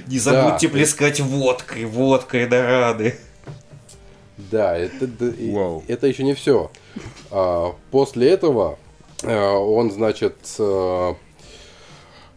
[0.07, 0.73] Не забудьте Да.
[0.73, 3.17] плескать водкой, водкой до рады.
[4.37, 5.07] Да, это,
[5.51, 5.83] Вау.
[5.87, 6.71] это еще не все.
[7.91, 8.77] после этого
[9.23, 11.15] а, он, значит, а,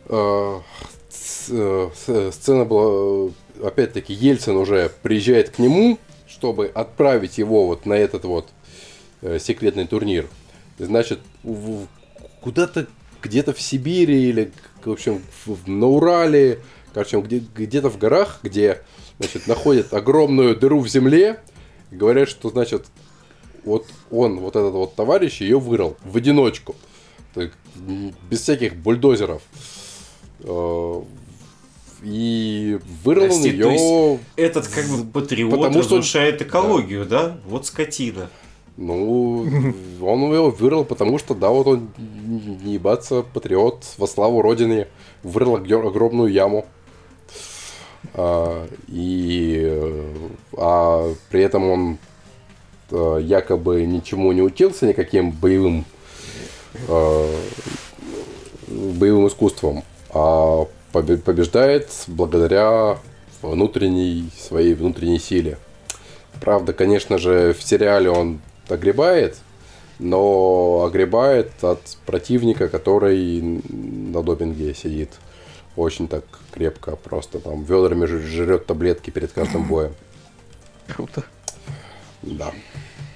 [0.08, 0.62] а,
[1.08, 3.30] с- э, с- сцена была, э,
[3.62, 8.48] опять-таки, Ельцин уже приезжает к нему, чтобы отправить его вот на этот вот
[9.22, 10.26] э, секретный турнир.
[10.78, 11.20] Значит,
[12.40, 12.86] куда-то
[13.22, 14.52] где-то в Сибири или,
[14.84, 15.22] в общем,
[15.66, 16.60] на Урале,
[16.92, 18.82] короче, где, где-то в горах, где,
[19.18, 21.40] значит, находят огромную дыру в земле,
[21.90, 22.86] говорят, что, значит,
[23.64, 26.76] вот он, вот этот вот товарищ, ее вырыл в одиночку.
[27.34, 29.42] М, без всяких бульдозеров.
[32.02, 34.18] И он Прости, ее...
[34.36, 37.38] Этот как бы патриот Потому что он- разрушает экологию, да?
[37.46, 38.30] Вот скотина.
[38.76, 39.46] Ну,
[40.02, 44.86] он его вырыл, потому что, да, вот он не ебаться, патриот во славу Родины,
[45.22, 46.66] вырыл огр- огромную яму.
[48.12, 50.12] А, и
[50.56, 51.98] а при этом он
[52.90, 55.84] э, якобы ничему не учился, никаким боевым
[56.88, 57.36] э,
[58.68, 60.66] боевым искусством, а
[61.02, 62.98] побеждает благодаря
[63.42, 65.58] внутренней своей внутренней силе.
[66.40, 69.38] Правда, конечно же, в сериале он огребает,
[69.98, 75.10] но огребает от противника, который на допинге сидит.
[75.76, 79.94] Очень так крепко, просто там ведрами жрет таблетки перед каждым боем.
[80.88, 81.24] Круто.
[82.22, 82.52] Да.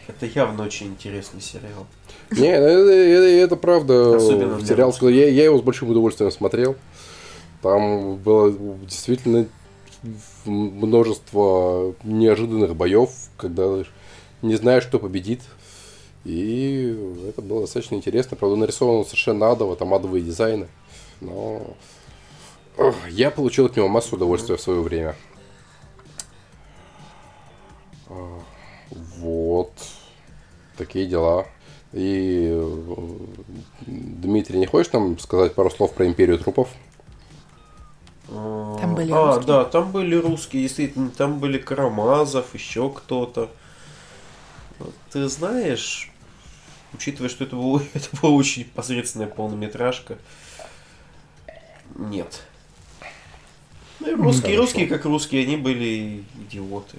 [0.08, 1.86] Это явно очень интересный сериал.
[2.30, 4.94] Не, это, это- это правда Особенно сериал.
[5.08, 6.76] Я, я его с большим удовольствием смотрел.
[7.62, 9.46] Там было действительно
[10.44, 13.84] множество неожиданных боев, когда
[14.42, 15.42] не знаешь, кто победит.
[16.24, 16.96] И
[17.28, 18.36] это было достаточно интересно.
[18.36, 20.68] Правда, нарисовано совершенно адово, там адовые дизайны.
[21.20, 21.76] Но
[23.08, 25.16] я получил от него массу удовольствия в свое время.
[28.08, 28.40] А,
[29.18, 29.72] Вот.
[30.76, 31.46] Такие дела.
[31.92, 32.78] И э,
[33.86, 36.68] Дмитрий, не хочешь нам сказать пару слов про Империю трупов?
[38.30, 39.46] Там были а, русские?
[39.46, 43.50] да, там были русские, действительно, там были Карамазов, еще кто-то.
[45.10, 46.10] Ты знаешь,
[46.92, 50.16] учитывая, что это, было, это была очень посредственная полнометражка,
[51.96, 52.42] нет.
[53.98, 54.60] Ну и русские, Хорошо.
[54.62, 56.98] русские как русские, они были идиоты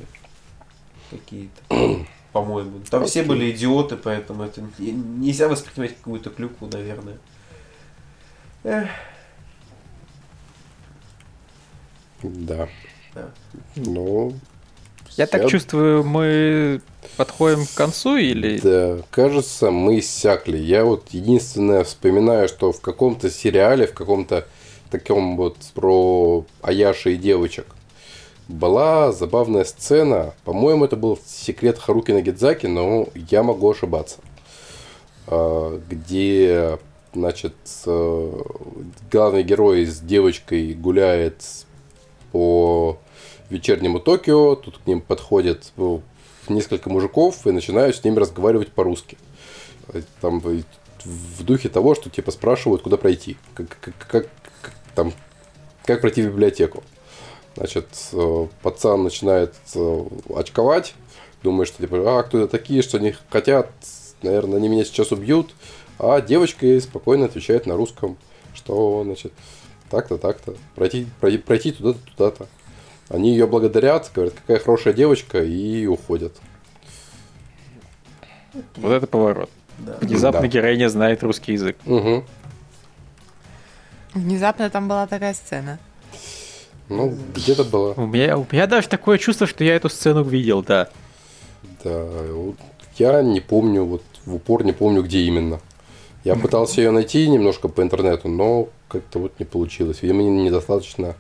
[1.09, 1.61] какие-то,
[2.33, 2.81] по-моему.
[2.89, 3.29] Там все Окей.
[3.29, 7.17] были идиоты, поэтому это не- нельзя воспринимать какую-то клюкву, наверное.
[8.63, 8.89] Эх,
[12.23, 12.67] Да.
[13.13, 13.29] Да.
[13.75, 14.33] Ну,
[15.17, 16.81] Я так чувствую, мы
[17.17, 18.59] подходим к концу или...
[18.59, 20.57] да, кажется, мы иссякли.
[20.57, 24.47] Я вот единственное вспоминаю, что в каком-то сериале, в каком-то
[24.89, 27.65] таком вот про Аяши и девочек
[28.47, 30.33] была забавная сцена.
[30.43, 34.17] По-моему, это был секрет Харуки Нагидзаки, но я могу ошибаться.
[35.27, 36.77] А, Где,
[37.13, 37.55] значит,
[37.85, 38.41] э,
[39.11, 41.43] главный герой с девочкой гуляет
[42.31, 42.97] по
[43.49, 44.55] вечернему Токио.
[44.55, 46.01] Тут к ним подходит ну,
[46.47, 49.17] несколько мужиков и начинают с ними разговаривать по-русски.
[49.89, 53.37] Э, Там в духе того, что типа спрашивают, куда пройти.
[53.53, 54.29] Как, как, как-
[54.95, 55.13] там,
[55.85, 56.83] как пройти в библиотеку.
[57.55, 60.03] Значит, э, пацан начинает э,
[60.35, 60.93] очковать,
[61.43, 63.69] думает, что типа, а, кто это такие, что они хотят,
[64.21, 65.53] наверное, они меня сейчас убьют.
[65.99, 68.17] А девочка спокойно отвечает на русском,
[68.53, 69.33] что, значит,
[69.91, 72.47] так-то, так-то, пройти, пройти, пройти туда-то, туда-то.
[73.09, 76.33] Они ее благодарят, говорят, какая хорошая девочка, и уходят.
[78.77, 79.49] Вот это поворот.
[79.79, 79.97] да.
[80.01, 80.47] Внезапно Да.
[80.47, 81.77] героиня знает русский язык.
[81.85, 82.23] Угу.
[84.13, 85.79] Внезапно там была такая сцена.
[86.89, 87.93] Ну, где-то было.
[87.93, 90.89] У меня, у меня даже такое чувство, что я эту сцену видел, да.
[91.83, 92.57] Да, вот
[92.97, 95.61] я не помню, вот в упор не помню, где именно.
[96.23, 100.01] Я пытался ее найти немножко по интернету, но как-то вот не получилось.
[100.01, 101.15] Видимо, не- недостаточно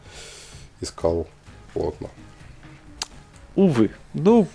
[0.79, 1.27] искал
[1.73, 2.09] плотно.
[3.55, 3.91] Увы.
[4.13, 4.47] Ну,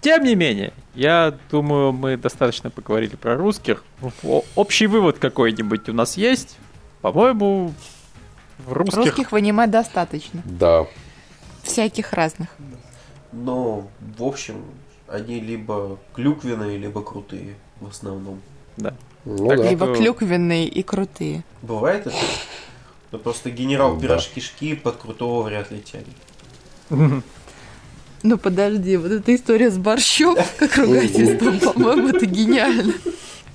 [0.00, 3.84] тем не менее, я думаю, мы достаточно поговорили про русских.
[4.24, 6.58] О- общий вывод какой-нибудь у нас есть?
[7.00, 7.72] По-моему,
[8.66, 8.96] в русских...
[9.04, 10.42] Русских в аниме достаточно.
[10.44, 10.86] Да,
[11.62, 12.48] Всяких разных.
[13.30, 13.88] Но,
[14.18, 14.64] в общем,
[15.06, 18.40] они либо клюквенные, либо крутые в основном.
[18.76, 18.94] Да.
[19.24, 19.70] Ну Так, да.
[19.70, 21.44] Либо клюквенные и крутые.
[21.62, 22.16] Бывает это?
[23.10, 24.00] Но просто генерал Да.
[24.02, 27.22] пирожки-шки под крутого вряд ли тянет.
[28.24, 32.94] Ну подожди, вот эта история с борщом, как ругательством, по-моему, это гениально.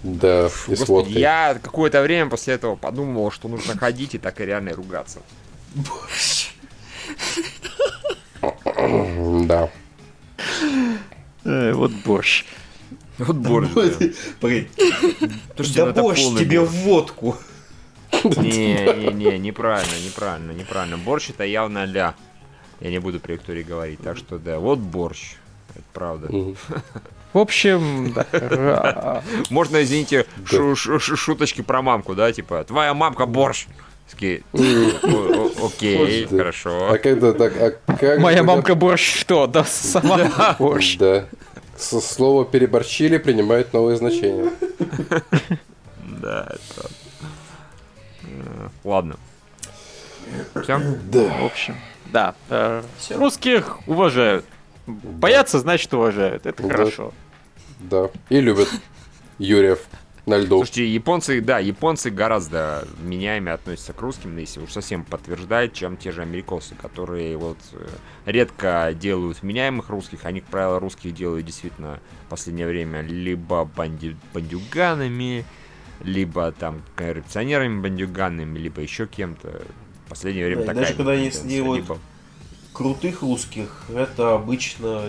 [0.03, 1.13] Да, и с водкой.
[1.13, 5.19] я какое-то время после этого подумал, что нужно ходить и так и реально ругаться.
[9.45, 9.69] Да.
[11.45, 12.45] Э, Вот борщ.
[13.17, 14.05] Вот борщ, да.
[14.39, 14.67] Погоди.
[15.55, 16.71] Слушайте, Да ну борщ тебе борщ.
[16.71, 17.35] в водку.
[18.23, 20.97] Не, не, не, неправильно, неправильно, неправильно.
[20.97, 22.15] Борщ это явно ля.
[22.79, 25.35] Я не буду при Виктории говорить, так что да, вот борщ.
[25.75, 26.29] Это правда.
[27.33, 28.13] В общем,
[29.49, 33.67] Можно, извините, шу- шу- шу- шуточки про мамку, да, типа, твоя мамка борщ.
[34.09, 34.57] Такие, «О-
[35.03, 36.89] о- Окей, хорошо.
[36.93, 39.47] А когда так, а как моя мамка борщ что?
[39.47, 40.97] Да сама борщ.
[40.97, 41.25] Да.
[41.77, 44.51] Со слова переборщили принимает новые значения.
[46.19, 46.89] Да, это...
[48.23, 49.17] э, Ладно.
[50.63, 50.77] Все?
[50.79, 51.75] В общем,
[52.07, 52.33] да.
[52.49, 54.43] э, Русских уважают.
[54.87, 56.47] Боятся, значит уважают.
[56.47, 56.69] Это Да.
[56.69, 57.13] хорошо.
[57.79, 58.09] Да.
[58.29, 58.67] И любят
[59.37, 59.85] Юрьев
[60.27, 60.57] на льду.
[60.57, 65.95] Слушайте, японцы, да, японцы гораздо меняемее относятся к русским, ну, если уж совсем подтверждать, чем
[65.97, 67.87] те же америкосы, которые вот э,
[68.25, 74.17] редко делают вменяемых русских, они, как правило, русских делают действительно в последнее время либо банди-
[74.33, 75.45] бандюганами,
[76.03, 79.61] либо там коррупционерами бандюганами, либо еще кем-то.
[80.05, 81.99] В последнее время Да, такая даже когда они делают либо-
[82.77, 85.05] Крутых русских это обычно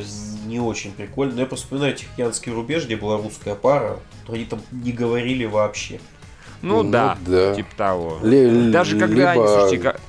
[0.47, 1.35] не очень прикольно.
[1.35, 5.45] Но я просто вспоминаю Тихоокеанский рубеж, где была русская пара, то они там не говорили
[5.45, 6.01] вообще.
[6.63, 7.55] Ну, Ну да, да.
[7.55, 8.19] типа того.
[8.23, 10.01] Ли- Даже когда, они, либо- слушайте, ка-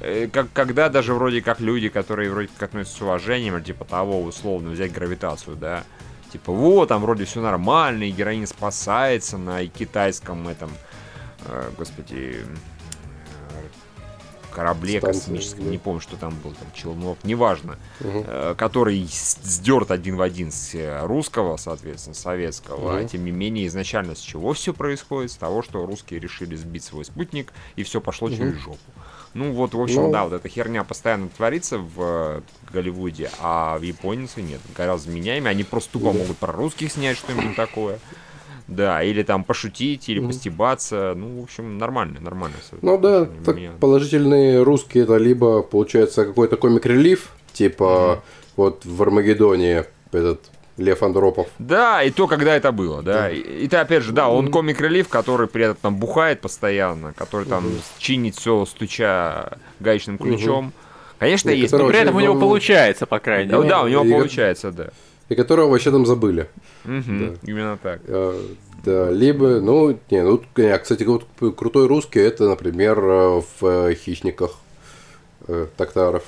[0.00, 4.20] э, как, когда даже вроде как люди, которые вроде как относятся с уважением, типа того,
[4.22, 5.84] условно, взять гравитацию, да,
[6.32, 10.70] типа, вот, там вроде все нормально, и героин спасается на китайском этом,
[11.46, 12.38] э, господи,
[14.54, 15.70] корабле Станция, космическом, да.
[15.70, 18.24] не помню, что там был, там, челнок, неважно, Мгм.
[18.26, 23.08] э, который сдерт один в один с э, русского, соответственно, советского, а Мгм.
[23.08, 25.32] тем не менее изначально с чего все происходит?
[25.32, 28.36] С того, что русские решили сбить свой спутник, и все пошло Мгм.
[28.36, 28.78] через жопу.
[29.34, 30.10] Ну вот, в общем, Ну.
[30.12, 32.40] да, вот эта херня постоянно творится в э,
[32.72, 36.18] Голливуде, а в японцы нет, гораздо меняемые, они просто тупо Да.
[36.18, 37.98] могут про русских снять что-нибудь такое.
[38.66, 40.28] Да, или там пошутить, или Мгм.
[40.28, 41.12] постебаться.
[41.14, 42.56] Ну, в общем, нормально, нормально.
[42.80, 48.22] Ну да, так Меня- положительные русские это либо получается какой-то комик-релив, типа
[48.56, 50.40] вот в Армагеддоне этот
[50.78, 51.46] Лев Андропов.
[51.58, 53.12] Да, и то, когда это было, да.
[53.12, 53.30] Да.
[53.30, 54.52] И, и ты опять же, да, он Мгм.
[54.52, 57.74] комик-релив, который при этом там бухает постоянно, который там Мгм.
[57.98, 60.72] чинит все, стуча гаечным ключом.
[61.18, 61.72] Конечно, И есть.
[61.72, 63.68] но При этом у очень него получается, по крайней мере.
[63.68, 64.88] да, у него И получается, да.
[65.28, 66.48] И которого вообще там забыли.
[66.84, 68.00] Мгм, Именно так.
[68.06, 68.40] Э,
[68.84, 71.24] Да, либо, ну, не, ну, не, кстати, вот
[71.56, 74.50] крутой русский, это, например, э, в э, «Хищниках»
[75.48, 76.24] э, Токтаров.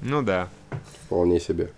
[0.00, 0.48] Ну да.
[1.06, 1.70] Вполне себе.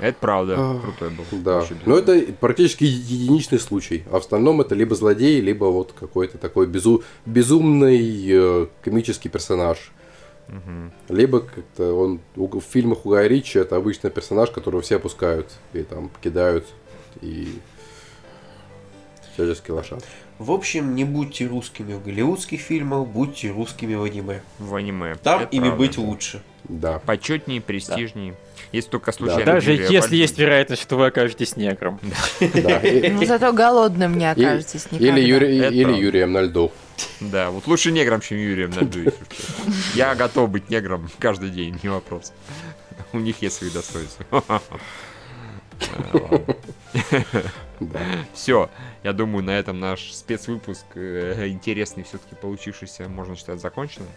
[0.00, 0.54] Это правда.
[0.58, 1.24] А, Крутой был.
[1.42, 1.64] Да.
[1.86, 2.12] Но безумно.
[2.20, 4.02] это практически единичный случай.
[4.10, 7.04] А в остальном это либо злодей, либо вот какой-то такой безу...
[7.26, 9.92] безумный э, комический персонаж.
[10.48, 10.92] Мгм.
[11.08, 15.82] Либо как-то он в фильмах у Гая Ричи это обычно персонаж, которого все опускают и
[15.82, 16.66] там кидают
[17.20, 17.58] и
[19.34, 20.04] всячески лошад.
[20.38, 24.42] В общем, не будьте русскими в голливудских фильмах, будьте русскими в аниме.
[24.58, 25.14] В аниме.
[25.16, 25.78] Там Это ими правда.
[25.78, 26.42] быть лучше.
[26.64, 26.98] Да.
[27.00, 28.34] Почетнее, престижнее.
[28.74, 29.44] Если только случайно.
[29.44, 30.20] Даже Юрия если Бальдини.
[30.20, 32.00] есть вероятность, что вы окажетесь негром.
[32.40, 32.80] да.
[33.14, 35.16] Ну, зато голодным не окажетесь никогда.
[35.16, 35.94] Или.
[35.94, 36.72] Юрием на льду.
[37.20, 39.72] Да, вот лучше негром, чем Юрием на льду, если что.
[39.94, 42.32] Я готов быть негром каждый день, не вопрос.
[43.12, 44.26] У них есть свои достоинства.
[47.80, 48.00] Да.
[48.32, 48.70] Все,
[49.02, 54.08] я думаю, на этом наш спецвыпуск э, интересный все-таки получившийся, можно считать, законченным.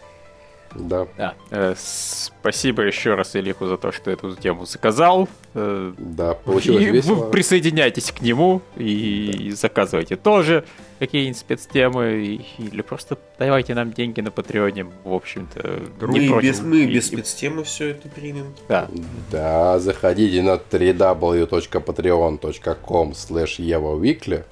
[0.76, 1.08] Да.
[1.18, 1.34] Да.
[1.52, 5.28] Э, Спасибо еще раз Илиху за то, что эту тему заказал.
[5.54, 7.16] Э, Да, получилось и весело.
[7.26, 10.64] вы присоединяйтесь к нему и заказывайте тоже
[11.00, 15.82] какие-нибудь спецтемы и- или просто давайте нам деньги на Патреоне, в общем-то.
[16.08, 16.50] не Мы, против.
[16.50, 18.54] без, мы И- без и- спецтемы все это примем.
[18.68, 18.88] Да.
[19.32, 24.44] Да, заходите на www.patreon.com slash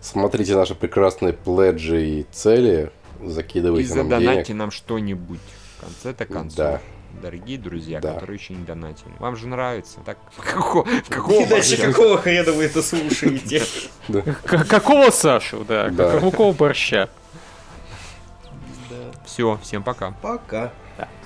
[0.00, 2.90] Смотрите наши прекрасные пледжи и цели.
[3.22, 4.58] И Закидывайте нам задонатьте денег.
[4.58, 5.40] нам что-нибудь
[5.78, 6.56] в конце-то концов.
[6.56, 6.80] Да.
[7.20, 8.14] Дорогие друзья, Да.
[8.14, 9.12] которые еще не донатили.
[9.18, 10.00] Вам же нравится.
[10.04, 13.62] Так, какого, какого Иначе какого хрена вы это слушаете?
[14.44, 15.90] Какого Сашу, да?
[15.90, 17.08] Какого борща?
[19.26, 20.12] Все, всем пока.
[20.22, 20.72] Пока.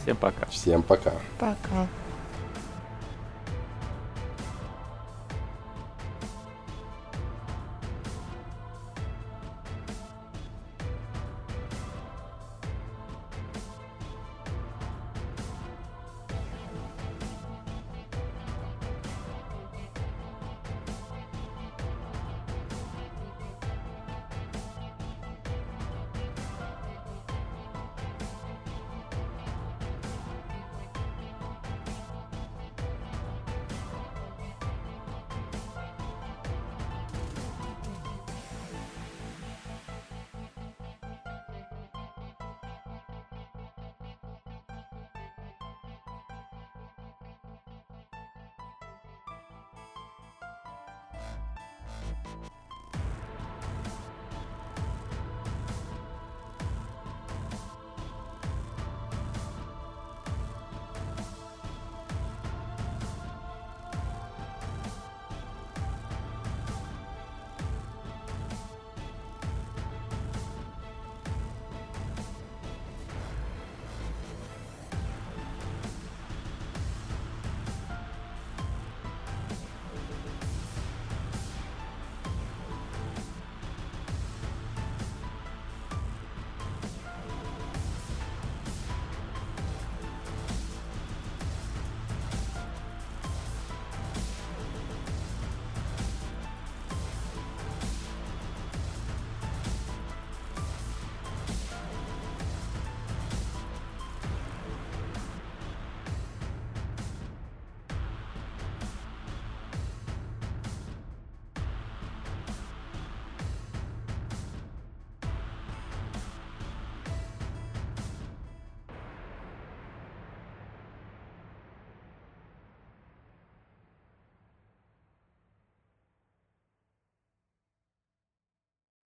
[0.02, 0.46] Всем пока.
[0.46, 1.12] Всем пока.
[1.38, 1.86] Пока.